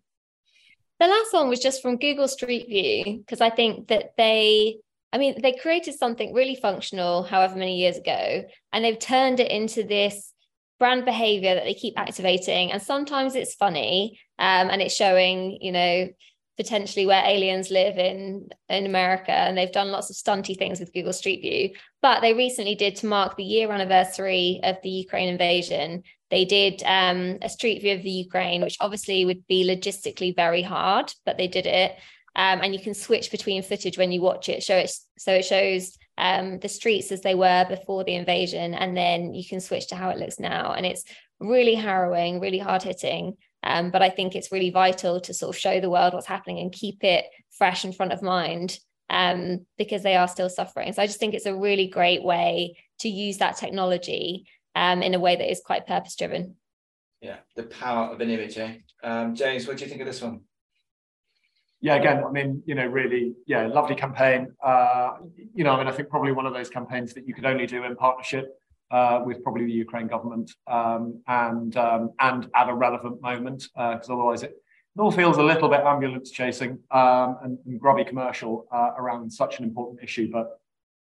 The 0.99 1.07
last 1.07 1.33
one 1.33 1.49
was 1.49 1.61
just 1.61 1.81
from 1.81 1.97
Google 1.97 2.29
Street 2.29 2.67
View 2.69 3.19
because 3.19 3.41
I 3.41 3.51
think 3.51 3.89
that 3.89 4.11
they, 4.19 4.79
I 5.13 5.19
mean, 5.19 5.41
they 5.41 5.53
created 5.53 5.95
something 5.95 6.35
really 6.35 6.57
functional 6.57 7.23
however 7.23 7.57
many 7.57 7.79
years 7.79 7.97
ago, 7.97 8.45
and 8.73 8.85
they've 8.85 8.99
turned 8.99 9.41
it 9.41 9.51
into 9.51 9.83
this 9.83 10.30
brand 10.81 11.05
behavior 11.05 11.55
that 11.55 11.65
they 11.65 11.75
keep 11.75 11.95
activating. 11.97 12.73
And 12.73 12.83
sometimes 12.83 13.37
it's 13.37 13.55
funny 13.55 14.19
um, 14.39 14.71
and 14.71 14.83
it's 14.83 14.97
showing, 14.97 15.59
you 15.61 15.71
know, 15.71 16.09
potentially 16.57 17.07
where 17.07 17.25
aliens 17.25 17.71
live 17.71 17.97
in 17.97 18.49
in 18.69 18.85
America, 18.85 19.33
and 19.33 19.57
they've 19.57 19.73
done 19.73 19.93
lots 19.93 20.11
of 20.11 20.17
stunty 20.17 20.59
things 20.59 20.81
with 20.81 20.93
Google 20.93 21.13
Street 21.13 21.41
View. 21.41 21.71
But 22.03 22.21
they 22.21 22.35
recently 22.35 22.75
did 22.75 22.97
to 22.97 23.07
mark 23.07 23.37
the 23.37 23.45
year 23.45 23.71
anniversary 23.71 24.61
of 24.63 24.77
the 24.83 24.91
Ukraine 24.91 25.29
invasion. 25.29 26.03
They 26.31 26.45
did 26.45 26.83
um, 26.85 27.39
a 27.43 27.49
street 27.49 27.81
view 27.81 27.95
of 27.95 28.03
the 28.03 28.11
Ukraine, 28.11 28.63
which 28.63 28.77
obviously 28.81 29.25
would 29.25 29.47
be 29.47 29.67
logistically 29.67 30.35
very 30.37 30.63
hard, 30.63 31.13
but 31.25 31.37
they 31.37 31.49
did 31.49 31.67
it. 31.67 31.93
Um, 32.37 32.61
and 32.63 32.75
you 32.75 32.81
can 32.81 32.95
switch 32.95 33.31
between 33.31 33.63
footage 33.63 33.99
when 33.99 34.13
you 34.13 34.21
watch 34.21 34.49
it. 34.49 34.63
Show 34.63 34.77
it 34.77 34.93
so 35.19 35.33
it 35.33 35.45
shows 35.45 35.97
um, 36.21 36.59
the 36.59 36.69
streets 36.69 37.11
as 37.11 37.23
they 37.23 37.35
were 37.35 37.65
before 37.69 38.05
the 38.05 38.15
invasion, 38.15 38.75
and 38.75 38.95
then 38.95 39.33
you 39.33 39.45
can 39.45 39.59
switch 39.59 39.89
to 39.89 39.97
how 39.97 40.11
it 40.11 40.19
looks 40.19 40.39
now. 40.39 40.73
And 40.73 40.85
it's 40.85 41.05
really 41.41 41.75
harrowing, 41.75 42.41
really 42.41 42.59
hard 42.59 42.83
hitting. 42.83 43.39
Um, 43.63 43.91
but 43.91 44.03
I 44.03 44.11
think 44.11 44.35
it's 44.35 44.53
really 44.53 44.71
vital 44.71 45.21
to 45.23 45.35
sort 45.35 45.55
of 45.55 45.61
show 45.61 45.81
the 45.81 45.91
world 45.91 46.13
what's 46.13 46.27
happening 46.27 46.59
and 46.59 46.71
keep 46.71 47.03
it 47.05 47.25
fresh 47.51 47.85
in 47.85 47.93
front 47.93 48.13
of 48.13 48.23
mind 48.23 48.79
um, 49.09 49.67
because 49.79 50.03
they 50.03 50.17
are 50.17 50.29
still 50.29 50.51
suffering. 50.51 50.93
So 50.93 51.03
I 51.03 51.07
just 51.07 51.19
think 51.19 51.35
it's 51.35 51.47
a 51.47 51.57
really 51.57 51.89
great 51.89 52.23
way 52.23 52.77
to 53.01 53.09
use 53.09 53.39
that 53.39 53.57
technology 53.57 54.45
um, 54.75 55.03
in 55.03 55.15
a 55.15 55.19
way 55.19 55.37
that 55.37 55.51
is 55.51 55.63
quite 55.65 55.87
purpose 55.87 56.17
driven. 56.17 56.57
Yeah, 57.23 57.37
the 57.57 57.65
power 57.65 58.13
of 58.13 58.21
an 58.21 58.31
image, 58.31 58.59
eh? 58.59 58.77
Um, 59.03 59.35
James, 59.35 59.67
what 59.67 59.79
do 59.79 59.85
you 59.85 59.91
think 59.91 60.03
of 60.03 60.07
this 60.07 60.23
one? 60.23 60.41
Yeah, 61.83 61.95
again, 61.95 62.23
I 62.25 62.31
mean, 62.31 62.63
you 62.67 62.75
know, 62.75 62.85
really, 62.87 63.35
yeah, 63.47 63.67
lovely 63.67 63.97
campaign. 63.97 64.53
Uh, 64.63 65.13
you 65.55 65.65
know, 65.65 65.73
I 65.73 65.79
mean, 65.79 65.89
I 65.89 65.93
think 65.93 66.11
probably 66.11 66.33
one 66.33 66.45
of 66.45 66.53
those 66.53 66.69
campaigns 66.69 67.15
that 67.15 67.27
you 67.27 67.33
could 67.33 67.47
only 67.47 67.67
do 67.67 67.85
in 67.85 67.97
partnership 67.97 68.61
uh, 68.91 69.23
with 69.25 69.43
probably 69.43 69.65
the 69.65 69.73
Ukraine 69.73 70.07
government 70.07 70.53
um, 70.67 71.23
and 71.27 71.77
um, 71.77 72.11
and 72.19 72.49
at 72.55 72.69
a 72.69 72.75
relevant 72.75 73.23
moment 73.23 73.69
because 73.75 74.11
uh, 74.11 74.15
otherwise 74.15 74.43
it, 74.43 74.51
it, 74.51 75.01
all 75.01 75.13
feels 75.13 75.39
a 75.39 75.43
little 75.43 75.69
bit 75.69 75.81
ambulance 75.81 76.31
chasing 76.31 76.79
um, 76.91 77.39
and, 77.43 77.59
and, 77.65 77.81
grubby 77.81 78.05
commercial 78.05 78.67
uh, 78.73 78.91
around 78.99 79.33
such 79.33 79.59
an 79.59 79.65
important 79.65 80.03
issue. 80.03 80.29
But 80.31 80.61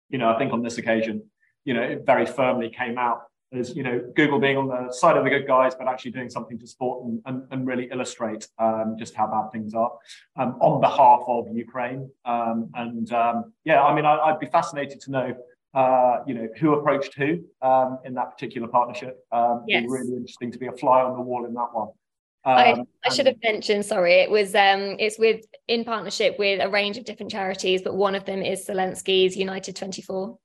you 0.09 0.19
know, 0.19 0.29
I 0.29 0.39
think 0.39 0.53
on 0.53 0.63
this 0.63 0.79
occasion, 0.79 1.23
you 1.65 1.75
know, 1.75 1.83
it 1.83 2.05
very 2.07 2.27
firmly 2.27 2.71
came 2.71 2.99
out 2.99 3.23
as 3.53 3.75
you 3.75 3.83
know 3.83 4.01
Google 4.15 4.39
being 4.39 4.57
on 4.57 4.69
the 4.69 4.93
side 4.93 5.17
of 5.17 5.25
the 5.25 5.31
good 5.31 5.47
guys, 5.47 5.75
but 5.75 5.89
actually 5.89 6.13
doing 6.13 6.31
something 6.31 6.59
to 6.59 6.67
support 6.67 7.05
and, 7.05 7.21
and, 7.27 7.43
and 7.51 7.67
really 7.67 7.89
illustrate 7.91 8.49
um, 8.59 8.97
just 8.99 9.15
how 9.15 9.27
bad 9.27 9.51
things 9.53 9.75
are 9.75 9.93
um, 10.37 10.57
on 10.61 10.81
behalf 10.81 11.21
of 11.27 11.47
Ukraine. 11.53 12.11
Um, 12.25 12.71
and 12.75 13.13
um, 13.13 13.53
yeah, 13.65 13.83
I 13.83 13.95
mean, 13.95 14.05
I, 14.05 14.31
would 14.31 14.41
be 14.41 14.47
fascinated 14.47 15.01
to 15.03 15.11
know 15.11 15.37
uh, 15.75 16.19
you 16.27 16.35
know, 16.35 16.49
who 16.59 16.75
approached 16.75 17.15
who 17.15 17.45
um, 17.63 17.99
in 18.05 18.15
that 18.15 18.31
particular 18.31 18.67
partnership. 18.67 19.25
Um, 19.31 19.65
yes. 19.67 19.85
really 19.89 20.17
interesting 20.17 20.51
to 20.53 20.59
be 20.59 20.67
a 20.67 20.73
fly 20.73 21.01
on 21.03 21.15
the 21.15 21.23
wall 21.23 21.47
in 21.47 21.55
that 21.55 21.69
one. 21.73 21.89
Um, 22.43 22.57
I, 22.57 22.85
I, 23.05 23.11
should 23.11 23.27
have 23.27 23.37
mentioned, 23.43 23.85
sorry, 23.85 24.15
it 24.15 24.31
was 24.31 24.55
um, 24.55 24.97
it's 24.99 25.19
with 25.19 25.45
in 25.69 25.85
partnership 25.85 26.39
with 26.39 26.61
a 26.63 26.71
range 26.71 26.97
of 26.97 27.05
different 27.05 27.31
charities, 27.31 27.83
but 27.83 27.95
one 27.95 28.15
of 28.15 28.25
them 28.25 28.43
is 28.43 28.67
Zelensky's 28.67 29.37
United 29.37 29.77
24. 29.77 30.39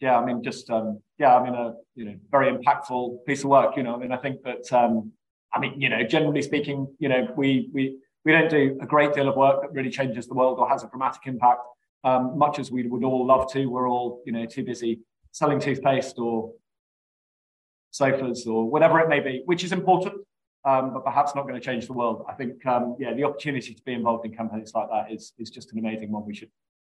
Yeah, 0.00 0.18
I 0.18 0.24
mean, 0.24 0.42
just 0.42 0.68
um, 0.70 1.00
yeah, 1.18 1.36
I 1.36 1.42
mean, 1.44 1.54
a 1.54 1.74
you 1.94 2.04
know, 2.04 2.14
very 2.30 2.52
impactful 2.52 3.24
piece 3.26 3.44
of 3.44 3.50
work. 3.50 3.76
You 3.76 3.84
know, 3.84 3.94
I 3.94 3.98
mean, 3.98 4.12
I 4.12 4.16
think 4.16 4.42
that 4.42 4.72
um, 4.72 5.12
I 5.52 5.60
mean, 5.60 5.80
you 5.80 5.88
know, 5.88 6.02
generally 6.02 6.42
speaking, 6.42 6.86
you 6.98 7.08
know, 7.08 7.28
we 7.36 7.70
we 7.72 7.98
we 8.24 8.32
don't 8.32 8.50
do 8.50 8.78
a 8.80 8.86
great 8.86 9.14
deal 9.14 9.28
of 9.28 9.36
work 9.36 9.62
that 9.62 9.72
really 9.72 9.90
changes 9.90 10.26
the 10.26 10.34
world 10.34 10.58
or 10.58 10.68
has 10.68 10.82
a 10.82 10.88
dramatic 10.88 11.22
impact 11.26 11.60
um, 12.04 12.38
much 12.38 12.58
as 12.58 12.70
we 12.70 12.86
would 12.86 13.02
all 13.02 13.26
love 13.26 13.50
to, 13.52 13.66
we're 13.66 13.88
all 13.88 14.22
you 14.26 14.32
know 14.32 14.44
too 14.44 14.62
busy 14.62 15.00
selling 15.32 15.58
toothpaste 15.58 16.18
or 16.18 16.52
sofas 17.90 18.46
or 18.46 18.70
whatever 18.70 19.00
it 19.00 19.08
may 19.08 19.20
be, 19.20 19.42
which 19.46 19.64
is 19.64 19.72
important, 19.72 20.14
um, 20.64 20.92
but 20.92 21.04
perhaps 21.04 21.34
not 21.34 21.42
going 21.42 21.54
to 21.54 21.60
change 21.60 21.86
the 21.86 21.92
world. 21.92 22.24
I 22.28 22.34
think 22.34 22.64
um, 22.66 22.96
yeah, 23.00 23.14
the 23.14 23.24
opportunity 23.24 23.74
to 23.74 23.82
be 23.82 23.94
involved 23.94 24.26
in 24.26 24.36
campaigns 24.36 24.72
like 24.74 24.88
that 24.90 25.12
is 25.12 25.32
is 25.38 25.50
just 25.50 25.72
an 25.72 25.78
amazing 25.78 26.12
one. 26.12 26.26
We 26.26 26.34
should 26.34 26.50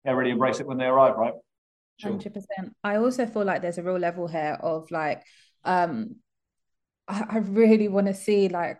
yeah, 0.06 0.12
really 0.12 0.32
embrace 0.32 0.60
it 0.60 0.68
when 0.68 0.78
they 0.78 0.86
arrive, 0.86 1.16
right? 1.16 1.34
Hundred 2.02 2.34
percent. 2.34 2.76
I 2.84 2.98
also 2.98 3.26
feel 3.26 3.44
like 3.44 3.62
there's 3.62 3.80
a 3.80 3.84
real 3.84 3.98
level 3.98 4.28
here 4.28 4.58
of 4.62 4.90
like, 4.92 5.24
um, 5.64 6.18
I, 7.08 7.40
really 7.40 7.88
want 7.88 8.08
to 8.08 8.14
see 8.14 8.50
like 8.50 8.78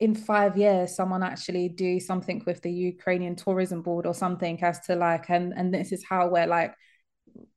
in 0.00 0.14
five 0.14 0.56
years 0.56 0.96
someone 0.96 1.22
actually 1.22 1.68
do 1.68 2.00
something 2.00 2.42
with 2.46 2.62
the 2.62 2.72
Ukrainian 2.72 3.36
tourism 3.36 3.82
board 3.82 4.06
or 4.06 4.14
something 4.14 4.62
as 4.62 4.80
to 4.86 4.96
like 4.96 5.28
and 5.28 5.52
and 5.56 5.74
this 5.74 5.92
is 5.92 6.04
how 6.08 6.28
we're 6.28 6.46
like 6.46 6.74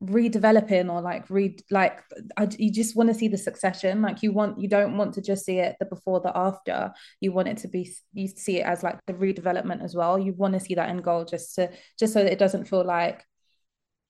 redeveloping 0.04 0.92
or 0.92 1.02
like 1.02 1.30
read 1.30 1.62
like 1.70 2.00
I, 2.38 2.48
you 2.58 2.72
just 2.72 2.96
want 2.96 3.10
to 3.10 3.16
see 3.16 3.28
the 3.28 3.38
succession. 3.38 4.02
Like 4.02 4.24
you 4.24 4.32
want 4.32 4.60
you 4.60 4.68
don't 4.68 4.98
want 4.98 5.14
to 5.16 5.22
just 5.22 5.46
see 5.46 5.60
it 5.60 5.76
the 5.80 5.86
before 5.86 6.20
the 6.20 6.36
after. 6.36 6.94
You 7.20 7.32
want 7.32 7.48
it 7.48 7.58
to 7.58 7.68
be 7.68 7.94
you 8.14 8.28
see 8.28 8.60
it 8.60 8.66
as 8.66 8.84
like 8.84 9.00
the 9.08 9.14
redevelopment 9.14 9.84
as 9.84 9.96
well. 9.96 10.18
You 10.18 10.34
want 10.34 10.54
to 10.54 10.60
see 10.60 10.76
that 10.76 10.90
end 10.90 11.04
goal 11.04 11.26
just 11.26 11.56
to 11.56 11.72
just 12.00 12.14
so 12.14 12.24
that 12.24 12.32
it 12.32 12.40
doesn't 12.40 12.66
feel 12.66 12.86
like 12.86 13.24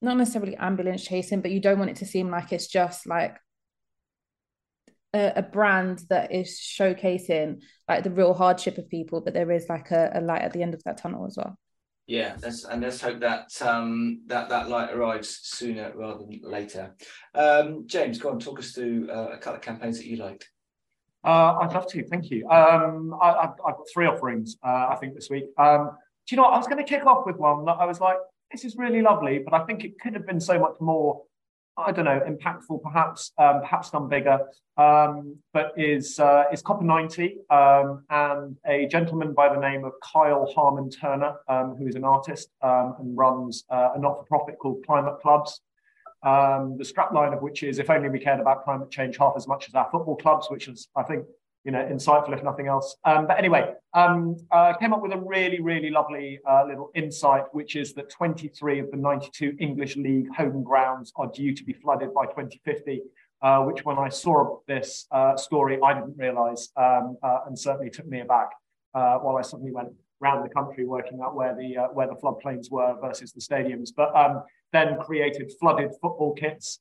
not 0.01 0.17
necessarily 0.17 0.55
ambulance 0.57 1.03
chasing 1.03 1.41
but 1.41 1.51
you 1.51 1.59
don't 1.59 1.79
want 1.79 1.89
it 1.89 1.97
to 1.97 2.05
seem 2.05 2.29
like 2.29 2.51
it's 2.51 2.67
just 2.67 3.07
like 3.07 3.37
a, 5.15 5.33
a, 5.37 5.41
brand 5.41 6.03
that 6.09 6.33
is 6.33 6.59
showcasing 6.59 7.61
like 7.87 8.03
the 8.03 8.11
real 8.11 8.33
hardship 8.33 8.77
of 8.77 8.89
people, 8.89 9.21
but 9.21 9.33
there 9.33 9.51
is 9.51 9.69
like 9.69 9.91
a, 9.91 10.11
a 10.13 10.21
light 10.21 10.41
at 10.41 10.51
the 10.51 10.61
end 10.61 10.73
of 10.73 10.83
that 10.83 10.97
tunnel 10.97 11.25
as 11.25 11.37
well. 11.37 11.57
Yeah, 12.07 12.35
let's, 12.43 12.65
and 12.65 12.81
let's 12.81 13.01
hope 13.01 13.21
that 13.21 13.49
um, 13.61 14.21
that 14.27 14.49
that 14.49 14.69
light 14.69 14.93
arrives 14.93 15.39
sooner 15.41 15.91
rather 15.95 16.19
than 16.19 16.39
later. 16.43 16.93
Um, 17.33 17.87
James, 17.87 18.19
go 18.19 18.29
on, 18.29 18.39
talk 18.39 18.59
us 18.59 18.73
through 18.73 19.09
uh, 19.09 19.29
a 19.33 19.37
couple 19.37 19.55
of 19.55 19.61
campaigns 19.61 19.97
that 19.97 20.05
you 20.05 20.17
liked. 20.17 20.49
Uh, 21.23 21.57
I'd 21.61 21.73
love 21.73 21.87
to. 21.87 22.03
Thank 22.07 22.29
you. 22.29 22.47
Um, 22.47 23.15
I, 23.19 23.41
have 23.41 23.57
got 23.57 23.87
three 23.91 24.05
offerings, 24.05 24.57
uh, 24.63 24.89
I 24.91 24.97
think, 24.99 25.15
this 25.15 25.29
week. 25.31 25.45
Um, 25.57 25.91
do 26.27 26.35
you 26.35 26.37
know 26.37 26.43
what? 26.43 26.53
I 26.53 26.57
was 26.57 26.67
going 26.67 26.77
to 26.77 26.83
kick 26.83 27.07
off 27.07 27.25
with 27.25 27.37
one 27.37 27.65
that 27.65 27.77
I 27.79 27.85
was 27.85 27.99
like, 27.99 28.17
this 28.55 28.63
is 28.63 28.77
really 28.77 29.01
lovely, 29.01 29.39
but 29.39 29.53
I 29.53 29.65
think 29.65 29.83
it 29.83 29.99
could 29.99 30.13
have 30.13 30.25
been 30.25 30.39
so 30.39 30.57
much 30.57 30.77
more 30.79 31.21
I 31.77 31.91
don't 31.91 32.05
know, 32.05 32.21
impactful, 32.21 32.81
perhaps, 32.83 33.33
um, 33.37 33.59
perhaps 33.59 33.89
done 33.89 34.07
bigger, 34.07 34.39
um, 34.77 35.35
but 35.51 35.73
is 35.75 36.17
uh, 36.21 36.45
is 36.53 36.63
COPA90 36.63 37.51
um, 37.51 38.05
and 38.09 38.55
a 38.65 38.87
gentleman 38.87 39.33
by 39.33 39.53
the 39.53 39.59
name 39.59 39.83
of 39.83 39.91
Kyle 40.01 40.49
Harmon 40.55 40.89
Turner, 40.89 41.35
um, 41.49 41.75
who 41.75 41.85
is 41.85 41.95
an 41.95 42.05
artist 42.05 42.47
um, 42.61 42.95
and 42.99 43.17
runs 43.17 43.65
uh, 43.69 43.89
a 43.93 43.99
not-for-profit 43.99 44.57
called 44.57 44.85
Climate 44.85 45.19
Clubs. 45.21 45.59
Um, 46.23 46.77
the 46.77 46.85
strapline 46.85 47.35
of 47.35 47.41
which 47.41 47.61
is, 47.61 47.77
if 47.77 47.89
only 47.89 48.07
we 48.07 48.19
cared 48.19 48.39
about 48.39 48.63
climate 48.63 48.89
change 48.89 49.17
half 49.17 49.33
as 49.35 49.45
much 49.45 49.67
as 49.67 49.75
our 49.75 49.89
football 49.91 50.15
clubs, 50.15 50.49
which 50.49 50.69
is, 50.69 50.87
I 50.95 51.03
think, 51.03 51.25
you 51.65 51.71
know, 51.71 51.83
insightful 51.83 52.31
if 52.37 52.43
nothing 52.43 52.67
else. 52.67 52.95
Um, 53.03 53.25
but 53.25 53.39
anyway, 53.39 53.73
um, 53.95 54.37
uh, 54.51 54.73
came 54.73 54.93
up 54.93 55.01
with 55.01 55.11
a 55.11 55.17
really, 55.17 55.59
really 55.59 55.89
lovely 55.89 56.39
uh, 56.47 56.63
little 56.67 56.91
insight, 56.93 57.43
which 57.53 57.75
is 57.75 57.93
that 57.93 58.09
23 58.11 58.79
of 58.79 58.91
the 58.91 58.97
92 58.97 59.57
English 59.59 59.97
League 59.97 60.27
home 60.35 60.63
grounds 60.63 61.11
are 61.15 61.27
due 61.27 61.55
to 61.55 61.63
be 61.63 61.73
flooded 61.73 62.13
by 62.13 62.25
2050. 62.27 63.01
Uh, 63.41 63.61
which, 63.63 63.83
when 63.83 63.99
I 63.99 64.09
saw 64.09 64.59
this 64.65 65.05
uh, 65.11 65.35
story, 65.35 65.77
I 65.83 65.93
didn't 65.93 66.17
realise, 66.17 66.71
um, 66.77 67.17
uh, 67.21 67.39
and 67.45 67.59
certainly 67.59 67.91
took 67.91 68.07
me 68.07 68.21
aback. 68.21 68.49
Uh, 68.95 69.17
while 69.17 69.35
I 69.35 69.41
suddenly 69.41 69.73
went 69.73 69.89
around 70.23 70.41
the 70.41 70.49
country 70.49 70.85
working 70.85 71.19
out 71.21 71.35
where 71.35 71.53
the 71.53 71.89
where 71.93 72.07
the 72.07 72.15
floodplains 72.15 72.71
were 72.71 72.95
versus 73.01 73.33
the 73.33 73.41
stadiums, 73.41 73.89
but 73.95 74.15
um, 74.15 74.41
then 74.71 74.97
created 74.99 75.51
flooded 75.59 75.91
football 76.01 76.33
kits, 76.33 76.79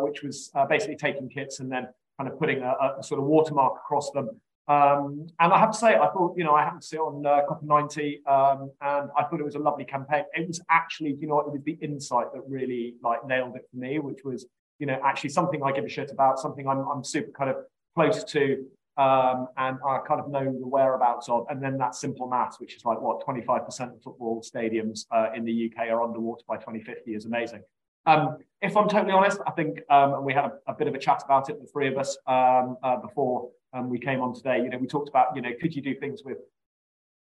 which 0.00 0.22
was 0.22 0.50
basically 0.68 0.96
taking 0.96 1.28
kits 1.28 1.60
and 1.60 1.70
then 1.70 1.86
kind 2.18 2.30
of 2.30 2.38
putting 2.38 2.62
a, 2.62 2.74
a 2.98 3.02
sort 3.02 3.20
of 3.20 3.26
watermark 3.26 3.76
across 3.76 4.10
them. 4.10 4.28
Um, 4.66 5.26
and 5.40 5.52
I 5.52 5.58
have 5.58 5.72
to 5.72 5.78
say, 5.78 5.94
I 5.96 6.08
thought, 6.10 6.34
you 6.38 6.44
know, 6.44 6.54
I 6.54 6.62
happened 6.62 6.82
to 6.82 6.88
sit 6.88 6.98
on 6.98 7.24
uh, 7.26 7.40
COPA90 7.48 8.26
um, 8.26 8.70
and 8.80 9.10
I 9.16 9.24
thought 9.24 9.40
it 9.40 9.44
was 9.44 9.56
a 9.56 9.58
lovely 9.58 9.84
campaign. 9.84 10.24
It 10.34 10.48
was 10.48 10.60
actually, 10.70 11.16
you 11.20 11.28
know, 11.28 11.40
it 11.40 11.50
was 11.50 11.60
the 11.64 11.76
insight 11.82 12.26
that 12.32 12.42
really 12.48 12.94
like 13.02 13.26
nailed 13.26 13.56
it 13.56 13.62
for 13.70 13.76
me, 13.76 13.98
which 13.98 14.20
was, 14.24 14.46
you 14.78 14.86
know, 14.86 14.98
actually 15.04 15.30
something 15.30 15.62
I 15.62 15.72
give 15.72 15.84
a 15.84 15.88
shit 15.88 16.10
about, 16.10 16.38
something 16.38 16.66
I'm, 16.66 16.86
I'm 16.88 17.04
super 17.04 17.30
kind 17.32 17.50
of 17.50 17.56
close 17.94 18.24
to 18.24 18.64
um, 18.96 19.48
and 19.56 19.78
I 19.86 19.98
kind 20.06 20.20
of 20.20 20.30
know 20.30 20.44
the 20.44 20.66
whereabouts 20.66 21.28
of. 21.28 21.46
And 21.48 21.62
then 21.62 21.76
that 21.78 21.94
simple 21.94 22.28
maths, 22.28 22.60
which 22.60 22.76
is 22.76 22.84
like 22.84 23.00
what 23.00 23.26
25% 23.26 23.92
of 23.92 24.02
football 24.02 24.42
stadiums 24.42 25.06
uh, 25.10 25.28
in 25.34 25.44
the 25.44 25.70
UK 25.70 25.88
are 25.88 26.02
underwater 26.02 26.42
by 26.46 26.56
2050 26.56 27.14
is 27.14 27.24
amazing. 27.24 27.62
Um, 28.06 28.38
if 28.60 28.76
I'm 28.76 28.88
totally 28.88 29.12
honest, 29.12 29.40
I 29.46 29.50
think 29.52 29.80
um, 29.90 30.24
we 30.24 30.32
had 30.32 30.44
a, 30.44 30.52
a, 30.68 30.74
bit 30.74 30.88
of 30.88 30.94
a 30.94 30.98
chat 30.98 31.22
about 31.24 31.50
it, 31.50 31.60
the 31.60 31.66
three 31.66 31.88
of 31.88 31.98
us, 31.98 32.16
um, 32.26 32.76
uh, 32.82 32.96
before 32.96 33.50
um, 33.72 33.90
we 33.90 33.98
came 33.98 34.20
on 34.20 34.34
today, 34.34 34.58
you 34.58 34.70
know, 34.70 34.78
we 34.78 34.86
talked 34.86 35.08
about, 35.08 35.34
you 35.36 35.42
know, 35.42 35.50
could 35.60 35.74
you 35.74 35.82
do 35.82 35.94
things 35.94 36.22
with 36.24 36.38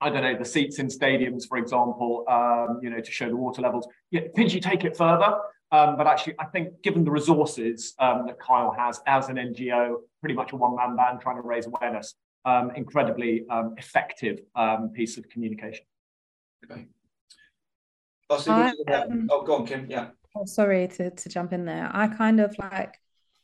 I 0.01 0.11
don't 0.11 0.23
know, 0.23 0.39
the 0.39 0.45
seats 0.45 0.79
in 0.79 0.87
stadiums, 0.87 1.49
for 1.49 1.59
example, 1.59 2.25
um, 2.29 2.79
you 2.83 2.91
know, 2.91 3.01
to 3.01 3.11
show 3.11 3.29
the 3.29 3.37
water 3.37 3.63
levels. 3.63 3.89
Yeah, 4.11 4.23
could 4.35 4.53
you 4.53 4.61
take 4.61 4.85
it 4.85 4.97
further? 4.97 5.39
Um, 5.73 5.97
but 5.97 6.07
actually, 6.07 6.35
I 6.39 6.45
think 6.47 6.83
given 6.83 7.05
the 7.05 7.11
resources 7.11 7.95
um, 7.99 8.25
that 8.27 8.39
Kyle 8.39 8.71
has 8.71 9.01
as 9.07 9.29
an 9.29 9.37
NGO, 9.37 9.97
pretty 10.21 10.35
much 10.35 10.53
a 10.53 10.57
one-man 10.57 10.97
band 10.97 11.21
trying 11.21 11.37
to 11.37 11.43
raise 11.43 11.67
awareness, 11.67 12.15
um, 12.45 12.71
incredibly 12.77 13.45
um, 13.51 13.75
effective 13.77 14.41
um, 14.55 14.91
piece 14.91 15.19
of 15.19 15.29
communication. 15.29 15.85
Okay. 16.71 16.87
Oh, 18.31 18.39
so 18.39 18.53
I, 18.53 18.73
oh, 19.31 19.43
go 19.43 19.57
on, 19.57 19.67
Kim. 19.67 19.87
Yeah. 19.91 20.09
Oh, 20.37 20.45
sorry 20.45 20.89
to, 20.89 21.11
to 21.11 21.29
jump 21.29 21.53
in 21.53 21.65
there. 21.65 21.91
I 21.93 22.09
kind 22.09 22.41
of 22.41 22.55
like, 22.59 22.95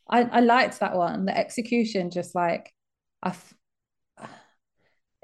I, 0.09 0.23
I 0.23 0.39
liked 0.39 0.79
that 0.79 0.95
one. 0.95 1.25
The 1.25 1.37
execution, 1.37 2.11
just 2.11 2.35
like, 2.35 2.73
I, 3.23 3.33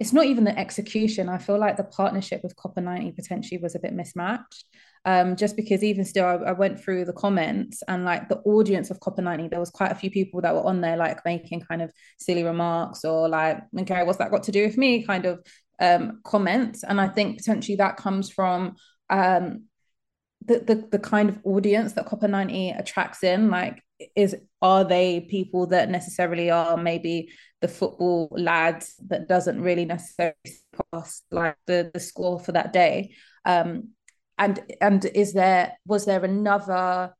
it's 0.01 0.13
not 0.13 0.25
even 0.25 0.43
the 0.43 0.57
execution. 0.57 1.29
I 1.29 1.37
feel 1.37 1.59
like 1.59 1.77
the 1.77 1.83
partnership 1.83 2.41
with 2.41 2.55
COPA90 2.55 3.15
potentially 3.15 3.61
was 3.61 3.75
a 3.75 3.79
bit 3.79 3.93
mismatched. 3.93 4.65
Um, 5.05 5.35
just 5.35 5.55
because 5.55 5.83
even 5.83 6.05
still, 6.05 6.25
I, 6.25 6.33
I, 6.35 6.51
went 6.53 6.79
through 6.79 7.05
the 7.05 7.13
comments 7.13 7.81
and 7.87 8.03
like 8.05 8.29
the 8.29 8.39
audience 8.39 8.89
of 8.89 8.99
COPA90, 8.99 9.49
there 9.49 9.59
was 9.59 9.69
quite 9.69 9.91
a 9.91 9.95
few 9.95 10.11
people 10.11 10.41
that 10.41 10.53
were 10.55 10.65
on 10.65 10.81
there, 10.81 10.97
like 10.97 11.23
making 11.25 11.61
kind 11.61 11.81
of 11.83 11.91
silly 12.17 12.43
remarks 12.43 13.05
or 13.05 13.29
like, 13.29 13.61
okay, 13.79 14.03
what's 14.03 14.17
that 14.17 14.31
got 14.31 14.43
to 14.43 14.51
do 14.51 14.65
with 14.65 14.77
me 14.77 15.03
kind 15.03 15.25
of 15.25 15.43
um, 15.79 16.21
comments. 16.23 16.83
And 16.83 16.99
I 16.99 17.07
think 17.07 17.37
potentially 17.37 17.75
that 17.77 17.97
comes 17.97 18.31
from 18.31 18.75
um, 19.09 19.65
the, 20.45 20.59
the, 20.59 20.87
the 20.91 20.99
kind 20.99 21.29
of 21.29 21.39
audience 21.43 21.93
that 21.93 22.07
COPA90 22.07 22.79
attracts 22.79 23.23
in. 23.23 23.49
Like, 23.49 23.83
is 24.15 24.35
are 24.61 24.83
they 24.83 25.21
people 25.21 25.67
that 25.67 25.89
necessarily 25.89 26.49
are 26.49 26.77
maybe 26.77 27.29
the 27.61 27.67
football 27.67 28.29
lads 28.31 28.95
that 29.07 29.27
doesn't 29.27 29.61
really 29.61 29.85
necessarily 29.85 30.35
pass 30.91 31.21
like 31.31 31.57
the, 31.67 31.91
the 31.93 31.99
score 31.99 32.39
for 32.39 32.51
that 32.53 32.73
day? 32.73 33.13
Um 33.45 33.89
and 34.37 34.59
and 34.79 35.05
is 35.05 35.33
there 35.33 35.73
was 35.85 36.05
there 36.05 36.23
another 36.23 37.13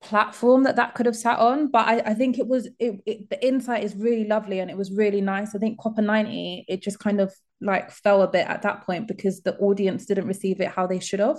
platform 0.00 0.62
that 0.64 0.76
that 0.76 0.94
could 0.94 1.06
have 1.06 1.16
sat 1.16 1.38
on? 1.38 1.70
But 1.70 1.88
i, 1.88 1.98
I 2.10 2.14
think 2.14 2.38
it 2.38 2.46
was 2.46 2.68
it, 2.78 3.00
it, 3.06 3.30
the 3.30 3.46
insight 3.46 3.84
is 3.84 3.96
really 3.96 4.26
lovely 4.26 4.60
and 4.60 4.70
it 4.70 4.76
was 4.76 4.92
really 4.92 5.22
nice. 5.22 5.54
I 5.54 5.58
think 5.58 5.80
COPA90 5.80 6.64
it 6.68 6.82
just 6.82 6.98
kind 6.98 7.20
of 7.20 7.34
like 7.62 7.90
fell 7.90 8.22
a 8.22 8.28
bit 8.30 8.46
at 8.46 8.62
that 8.62 8.84
point 8.84 9.08
because 9.08 9.40
the 9.40 9.56
audience 9.56 10.04
didn't 10.04 10.26
receive 10.26 10.60
it 10.60 10.68
how 10.68 10.86
they 10.86 11.00
should 11.00 11.20
have 11.20 11.38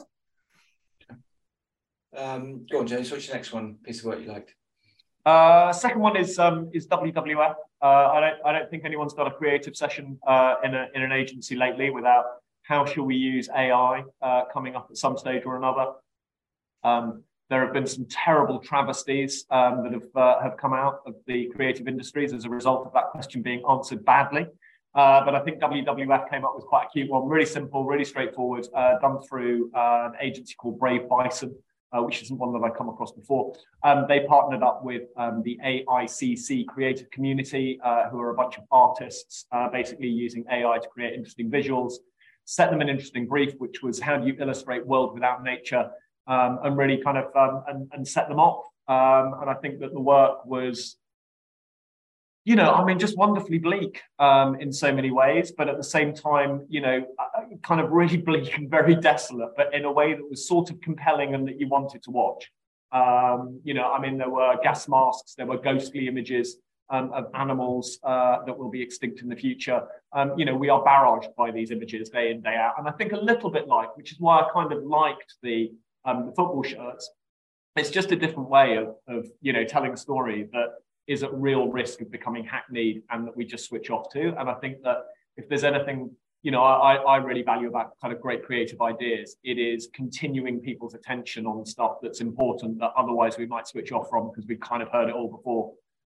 um, 2.15 2.65
go 2.71 2.79
on, 2.79 2.87
James. 2.87 3.11
What's 3.11 3.27
your 3.27 3.35
next 3.35 3.53
one 3.53 3.75
piece 3.83 3.99
of 3.99 4.05
work 4.05 4.21
you 4.21 4.27
liked? 4.27 4.55
Uh, 5.25 5.71
second 5.73 6.01
one 6.01 6.17
is 6.17 6.39
um, 6.39 6.69
is 6.73 6.87
WWF. 6.87 7.55
Uh, 7.81 7.85
I 7.85 8.19
don't 8.19 8.45
I 8.45 8.51
don't 8.51 8.69
think 8.69 8.85
anyone's 8.85 9.13
got 9.13 9.27
a 9.27 9.31
creative 9.31 9.75
session 9.75 10.17
uh, 10.25 10.55
in 10.63 10.73
a 10.73 10.87
in 10.95 11.01
an 11.01 11.11
agency 11.11 11.55
lately 11.55 11.89
without 11.89 12.25
how 12.63 12.85
shall 12.85 13.03
we 13.03 13.15
use 13.15 13.49
AI 13.55 14.03
uh, 14.21 14.45
coming 14.51 14.75
up 14.75 14.87
at 14.89 14.97
some 14.97 15.17
stage 15.17 15.43
or 15.45 15.57
another. 15.57 15.91
Um, 16.83 17.23
there 17.49 17.63
have 17.63 17.73
been 17.73 17.87
some 17.87 18.05
terrible 18.05 18.59
travesties 18.59 19.45
um, 19.49 19.83
that 19.83 19.93
have 19.93 20.15
uh, 20.15 20.41
have 20.41 20.57
come 20.57 20.73
out 20.73 21.01
of 21.05 21.15
the 21.27 21.47
creative 21.55 21.87
industries 21.87 22.33
as 22.33 22.45
a 22.45 22.49
result 22.49 22.85
of 22.85 22.93
that 22.93 23.09
question 23.11 23.41
being 23.41 23.61
answered 23.69 24.03
badly. 24.05 24.47
Uh, 24.95 25.23
but 25.23 25.35
I 25.35 25.41
think 25.41 25.59
WWF 25.59 26.29
came 26.31 26.43
up 26.43 26.53
with 26.55 26.65
quite 26.65 26.87
a 26.87 26.89
cute 26.89 27.09
one, 27.09 27.27
really 27.27 27.45
simple, 27.45 27.85
really 27.85 28.03
straightforward, 28.03 28.67
done 28.73 29.19
through 29.29 29.69
an 29.75 30.13
agency 30.19 30.55
called 30.55 30.79
Brave 30.79 31.07
Bison 31.07 31.55
uh, 31.91 32.01
which 32.01 32.21
isn't 32.21 32.37
one 32.37 32.53
that 32.53 32.65
I've 32.65 32.77
come 32.77 32.89
across 32.89 33.11
before. 33.11 33.53
Um, 33.83 34.05
they 34.07 34.21
partnered 34.21 34.63
up 34.63 34.83
with 34.83 35.03
um, 35.17 35.41
the 35.43 35.59
AICC 35.65 36.67
creative 36.67 37.09
community, 37.11 37.79
uh, 37.83 38.09
who 38.09 38.19
are 38.19 38.31
a 38.31 38.35
bunch 38.35 38.57
of 38.57 38.63
artists, 38.71 39.45
uh, 39.51 39.69
basically 39.69 40.07
using 40.07 40.45
AI 40.51 40.77
to 40.77 40.87
create 40.87 41.13
interesting 41.13 41.49
visuals, 41.49 41.93
set 42.45 42.69
them 42.71 42.81
an 42.81 42.89
interesting 42.89 43.27
brief, 43.27 43.53
which 43.57 43.81
was 43.81 43.99
how 43.99 44.17
do 44.17 44.27
you 44.27 44.35
illustrate 44.39 44.85
world 44.85 45.13
without 45.13 45.43
nature, 45.43 45.89
um, 46.27 46.59
and 46.63 46.77
really 46.77 46.97
kind 46.97 47.17
of 47.17 47.25
um, 47.35 47.63
and, 47.67 47.89
and, 47.93 48.07
set 48.07 48.29
them 48.29 48.39
off. 48.39 48.65
Um, 48.87 49.39
and 49.41 49.49
I 49.49 49.55
think 49.55 49.79
that 49.79 49.93
the 49.93 49.99
work 49.99 50.45
was 50.45 50.97
you 52.49 52.55
know, 52.55 52.71
I 52.71 52.83
mean, 52.83 52.97
just 52.97 53.15
wonderfully 53.15 53.59
bleak 53.59 54.01
um, 54.17 54.55
in 54.59 54.73
so 54.73 54.91
many 54.91 55.11
ways, 55.11 55.51
but 55.51 55.69
at 55.69 55.77
the 55.77 55.83
same 55.83 56.15
time, 56.15 56.65
you 56.67 56.81
know, 56.81 57.05
uh, 57.19 57.41
kind 57.61 57.79
of 57.79 57.91
really 57.91 58.17
bleak 58.29 58.57
and 58.57 58.67
very 58.67 58.95
desolate, 58.95 59.51
but 59.55 59.71
in 59.71 59.85
a 59.85 59.91
way 59.91 60.15
that 60.15 60.27
was 60.27 60.47
sort 60.47 60.71
of 60.71 60.81
compelling 60.81 61.35
and 61.35 61.47
that 61.47 61.59
you 61.59 61.67
wanted 61.67 62.01
to 62.01 62.09
watch. 62.09 62.51
Um, 62.91 63.61
you 63.63 63.75
know, 63.75 63.91
I 63.91 64.01
mean, 64.01 64.17
there 64.17 64.31
were 64.31 64.57
gas 64.63 64.87
masks, 64.89 65.35
there 65.35 65.45
were 65.45 65.59
ghostly 65.59 66.07
images 66.07 66.57
um, 66.89 67.13
of 67.13 67.27
animals 67.35 67.99
uh, 68.03 68.37
that 68.47 68.57
will 68.57 68.71
be 68.71 68.81
extinct 68.81 69.21
in 69.21 69.29
the 69.29 69.35
future. 69.35 69.83
Um, 70.11 70.33
you 70.35 70.45
know, 70.45 70.55
we 70.55 70.69
are 70.69 70.83
barraged 70.83 71.35
by 71.35 71.51
these 71.51 71.69
images 71.69 72.09
day 72.09 72.31
in, 72.31 72.41
day 72.41 72.55
out. 72.55 72.73
And 72.79 72.87
I 72.87 72.91
think 72.93 73.11
a 73.11 73.17
little 73.17 73.51
bit 73.51 73.67
like, 73.67 73.95
which 73.95 74.11
is 74.11 74.19
why 74.19 74.39
I 74.39 74.49
kind 74.51 74.73
of 74.73 74.83
liked 74.83 75.35
the, 75.43 75.71
um, 76.03 76.25
the 76.25 76.31
football 76.31 76.63
shirts, 76.63 77.11
it's 77.75 77.91
just 77.91 78.11
a 78.11 78.15
different 78.15 78.49
way 78.49 78.77
of, 78.77 78.95
of, 79.07 79.27
you 79.39 79.53
know, 79.53 79.65
telling 79.65 79.93
a 79.93 79.97
story 79.97 80.49
that 80.51 80.69
is 81.09 81.23
at 81.23 81.33
real 81.33 81.67
risk 81.69 82.01
of 82.01 82.11
becoming 82.11 82.45
hackneyed 82.45 83.01
and 83.09 83.25
that 83.25 83.35
we 83.35 83.43
just 83.43 83.65
switch 83.65 83.89
off 83.89 84.11
to. 84.13 84.39
And 84.39 84.47
I 84.47 84.53
think 84.53 84.83
that 84.83 84.97
if 85.37 85.49
there's 85.49 85.63
anything, 85.63 86.11
you 86.43 86.51
know, 86.51 86.61
I, 86.61 86.95
I 86.97 87.17
really 87.17 87.41
value 87.41 87.67
about 87.67 87.99
kind 87.99 88.13
of 88.13 88.21
great 88.21 88.45
creative 88.45 88.79
ideas, 88.79 89.37
it 89.43 89.57
is 89.57 89.89
continuing 89.91 90.59
people's 90.59 90.93
attention 90.93 91.47
on 91.47 91.65
stuff 91.65 91.93
that's 92.03 92.21
important 92.21 92.79
that 92.79 92.91
otherwise 92.95 93.39
we 93.39 93.47
might 93.47 93.67
switch 93.67 93.91
off 93.91 94.07
from 94.07 94.29
because 94.29 94.45
we've 94.47 94.59
kind 94.59 94.83
of 94.83 94.89
heard 94.89 95.09
it 95.09 95.15
all 95.15 95.29
before. 95.29 95.73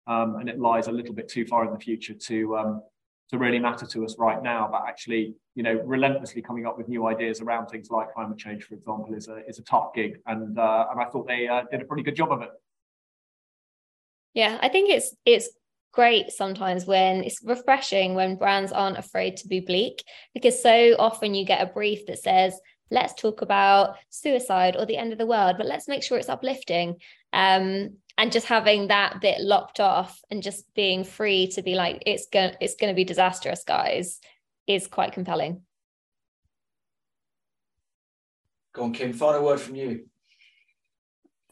Um, 0.07 0.35
and 0.41 0.49
it 0.49 0.59
lies 0.59 0.87
a 0.87 0.91
little 0.91 1.15
bit 1.15 1.29
too 1.29 1.45
far 1.45 1.65
in 1.65 1.71
the 1.71 1.79
future 1.79 2.13
to 2.13 2.57
um, 2.57 2.81
to 3.29 3.37
really 3.37 3.59
matter 3.59 3.85
to 3.85 4.03
us 4.03 4.15
right 4.19 4.43
now. 4.43 4.67
But 4.69 4.81
actually, 4.89 5.35
you 5.55 5.63
know, 5.63 5.75
relentlessly 5.85 6.41
coming 6.41 6.65
up 6.65 6.77
with 6.77 6.89
new 6.89 7.07
ideas 7.07 7.39
around 7.39 7.67
things 7.67 7.89
like 7.89 8.13
climate 8.13 8.37
change, 8.37 8.65
for 8.65 8.73
example, 8.73 9.13
is 9.13 9.29
a 9.29 9.47
is 9.47 9.57
a 9.59 9.63
tough 9.63 9.93
gig. 9.95 10.19
And 10.25 10.59
uh, 10.59 10.87
and 10.91 10.99
I 10.99 11.05
thought 11.05 11.27
they 11.27 11.47
uh, 11.47 11.61
did 11.71 11.81
a 11.81 11.85
pretty 11.85 12.03
good 12.03 12.17
job 12.17 12.33
of 12.33 12.41
it. 12.41 12.49
Yeah, 14.33 14.57
I 14.61 14.69
think 14.69 14.89
it's 14.89 15.15
it's 15.25 15.49
great 15.91 16.31
sometimes 16.31 16.85
when 16.85 17.23
it's 17.23 17.41
refreshing 17.43 18.15
when 18.15 18.37
brands 18.37 18.71
aren't 18.71 18.97
afraid 18.97 19.35
to 19.37 19.47
be 19.47 19.59
bleak 19.59 20.03
because 20.33 20.61
so 20.61 20.95
often 20.97 21.33
you 21.33 21.45
get 21.45 21.61
a 21.61 21.73
brief 21.73 22.05
that 22.05 22.17
says 22.17 22.57
let's 22.91 23.13
talk 23.13 23.41
about 23.41 23.95
suicide 24.09 24.77
or 24.77 24.85
the 24.85 24.95
end 24.95 25.11
of 25.11 25.17
the 25.17 25.25
world 25.25 25.55
but 25.57 25.65
let's 25.65 25.89
make 25.89 26.01
sure 26.01 26.17
it's 26.17 26.29
uplifting 26.29 26.95
um, 27.33 27.89
and 28.17 28.31
just 28.31 28.47
having 28.47 28.87
that 28.87 29.19
bit 29.19 29.41
locked 29.41 29.79
off 29.79 30.21
and 30.29 30.43
just 30.43 30.65
being 30.75 31.03
free 31.03 31.47
to 31.47 31.61
be 31.61 31.75
like 31.75 32.03
it's 32.05 32.27
going 32.31 32.53
it's 32.61 32.75
going 32.75 32.91
to 32.91 32.95
be 32.95 33.03
disastrous 33.03 33.63
guys 33.63 34.19
is 34.67 34.87
quite 34.87 35.13
compelling. 35.13 35.61
Go 38.73 38.83
on 38.83 38.93
kim 38.93 39.11
final 39.11 39.43
word 39.43 39.59
from 39.59 39.75
you 39.75 40.05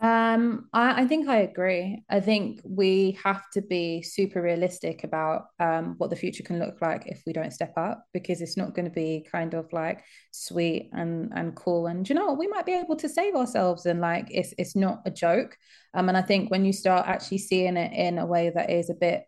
um, 0.01 0.69
I, 0.71 1.01
I, 1.01 1.07
think 1.07 1.27
I 1.27 1.39
agree. 1.39 2.03
I 2.09 2.21
think 2.21 2.61
we 2.63 3.17
have 3.23 3.49
to 3.51 3.61
be 3.61 4.01
super 4.01 4.41
realistic 4.41 5.03
about 5.03 5.47
um, 5.59 5.95
what 5.97 6.09
the 6.09 6.15
future 6.15 6.43
can 6.43 6.57
look 6.57 6.81
like 6.81 7.03
if 7.07 7.21
we 7.27 7.33
don't 7.33 7.51
step 7.51 7.73
up, 7.75 8.05
because 8.13 8.41
it's 8.41 8.55
not 8.55 8.73
going 8.73 8.85
to 8.85 8.91
be 8.91 9.27
kind 9.29 9.53
of 9.53 9.71
like 9.73 10.03
sweet 10.31 10.89
and 10.93 11.33
and 11.35 11.53
cool. 11.55 11.87
And 11.87 12.07
you 12.07 12.15
know, 12.15 12.33
we 12.33 12.47
might 12.47 12.65
be 12.65 12.75
able 12.75 12.95
to 12.95 13.09
save 13.09 13.35
ourselves, 13.35 13.85
and 13.85 13.99
like 13.99 14.27
it's 14.31 14.53
it's 14.57 14.75
not 14.75 15.01
a 15.05 15.11
joke. 15.11 15.57
Um, 15.93 16.07
and 16.07 16.17
I 16.17 16.21
think 16.21 16.49
when 16.49 16.63
you 16.63 16.71
start 16.71 17.07
actually 17.07 17.39
seeing 17.39 17.75
it 17.75 17.91
in 17.91 18.19
a 18.19 18.25
way 18.25 18.51
that 18.55 18.69
is 18.69 18.89
a 18.89 18.95
bit 18.95 19.25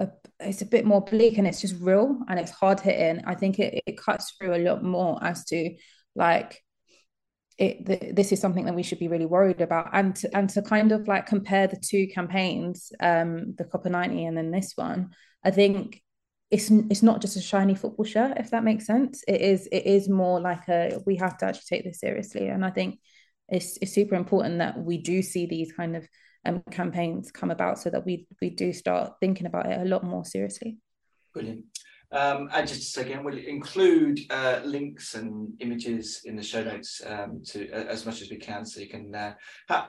a, 0.00 0.08
it's 0.40 0.62
a 0.62 0.66
bit 0.66 0.84
more 0.84 1.02
bleak 1.02 1.38
and 1.38 1.46
it's 1.46 1.60
just 1.60 1.80
real 1.80 2.18
and 2.28 2.40
it's 2.40 2.50
hard 2.50 2.80
hitting. 2.80 3.22
I 3.26 3.34
think 3.34 3.58
it, 3.58 3.82
it 3.86 3.98
cuts 3.98 4.32
through 4.32 4.54
a 4.54 4.64
lot 4.64 4.82
more 4.82 5.22
as 5.22 5.44
to 5.46 5.74
like 6.16 6.63
it 7.58 7.86
th- 7.86 8.14
this 8.14 8.32
is 8.32 8.40
something 8.40 8.64
that 8.64 8.74
we 8.74 8.82
should 8.82 8.98
be 8.98 9.08
really 9.08 9.26
worried 9.26 9.60
about. 9.60 9.90
And 9.92 10.14
to, 10.16 10.36
and 10.36 10.48
to 10.50 10.62
kind 10.62 10.92
of 10.92 11.06
like 11.06 11.26
compare 11.26 11.66
the 11.66 11.76
two 11.76 12.08
campaigns 12.08 12.92
um 13.00 13.54
the 13.56 13.64
COPA90 13.64 14.28
and 14.28 14.36
then 14.36 14.50
this 14.50 14.72
one 14.74 15.10
i 15.44 15.50
think 15.50 16.02
it's 16.50 16.70
it's 16.70 17.02
not 17.02 17.20
just 17.20 17.36
a 17.36 17.40
shiny 17.40 17.74
football 17.74 18.04
shirt 18.04 18.38
if 18.38 18.50
that 18.50 18.64
makes 18.64 18.86
sense. 18.86 19.24
It 19.26 19.40
is 19.40 19.66
it 19.72 19.86
is 19.86 20.08
more 20.08 20.40
like 20.40 20.68
a 20.68 21.00
we 21.06 21.16
have 21.16 21.36
to 21.38 21.46
actually 21.46 21.64
take 21.68 21.84
this 21.84 22.00
seriously. 22.00 22.48
And 22.48 22.64
i 22.64 22.70
think 22.70 23.00
it's 23.48 23.76
it's 23.82 23.92
super 23.92 24.14
important 24.14 24.58
that 24.58 24.78
we 24.78 24.98
do 24.98 25.22
see 25.22 25.46
these 25.46 25.72
kind 25.72 25.96
of 25.96 26.06
um, 26.46 26.62
campaigns 26.70 27.30
come 27.30 27.50
about 27.50 27.78
so 27.78 27.90
that 27.90 28.04
we 28.04 28.26
we 28.40 28.50
do 28.50 28.72
start 28.72 29.14
thinking 29.20 29.46
about 29.46 29.66
it 29.66 29.80
a 29.80 29.84
lot 29.84 30.04
more 30.04 30.24
seriously. 30.24 30.78
Brilliant 31.32 31.64
um, 32.14 32.48
and 32.52 32.66
just 32.66 32.80
to 32.80 32.86
say 32.86 33.02
again, 33.02 33.24
we'll 33.24 33.36
include 33.36 34.20
uh, 34.30 34.60
links 34.64 35.14
and 35.14 35.52
images 35.60 36.22
in 36.24 36.36
the 36.36 36.42
show 36.42 36.62
notes 36.62 37.02
um, 37.06 37.42
to 37.46 37.70
uh, 37.72 37.84
as 37.90 38.06
much 38.06 38.22
as 38.22 38.30
we 38.30 38.36
can, 38.36 38.64
so 38.64 38.80
you 38.80 38.88
can 38.88 39.14
uh, 39.14 39.34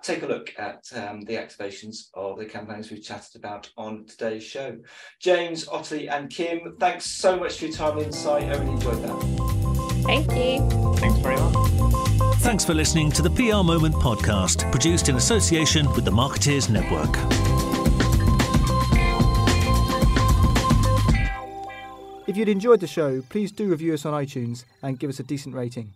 take 0.02 0.24
a 0.24 0.28
look 0.28 0.54
at 0.58 0.84
um, 0.96 1.22
the 1.22 1.36
activations 1.36 2.08
of 2.16 2.38
the 2.38 2.46
campaigns 2.46 2.90
we've 2.90 3.04
chatted 3.04 3.36
about 3.36 3.70
on 3.78 4.06
today's 4.06 4.44
show. 4.44 4.76
James, 5.22 5.68
Ottilie, 5.68 6.10
and 6.10 6.30
Kim, 6.30 6.76
thanks 6.80 7.06
so 7.06 7.38
much 7.38 7.60
for 7.60 7.66
your 7.66 7.74
time 7.76 7.98
and 7.98 8.08
insight. 8.08 8.44
I 8.44 8.58
really 8.58 8.72
enjoyed 8.72 9.04
that. 9.04 9.56
Thank 10.06 10.32
you. 10.32 10.96
Thanks 10.96 11.20
very 11.20 11.36
much. 11.38 11.76
Thanks 12.40 12.64
for 12.64 12.74
listening 12.74 13.12
to 13.12 13.22
the 13.22 13.30
PR 13.30 13.64
Moment 13.64 13.96
podcast, 13.96 14.72
produced 14.72 15.10
in 15.10 15.16
association 15.16 15.92
with 15.94 16.06
the 16.06 16.12
Marketeers 16.12 16.70
Network. 16.70 17.55
If 22.36 22.40
you'd 22.40 22.50
enjoyed 22.50 22.82
the 22.82 22.88
show, 22.88 23.22
please 23.30 23.50
do 23.54 23.70
review 23.70 23.94
us 23.94 24.06
on 24.06 24.12
iTunes 24.12 24.66
and 24.84 25.00
give 25.00 25.10
us 25.10 25.22
a 25.22 25.24
decent 25.24 25.56
rating. 25.56 25.94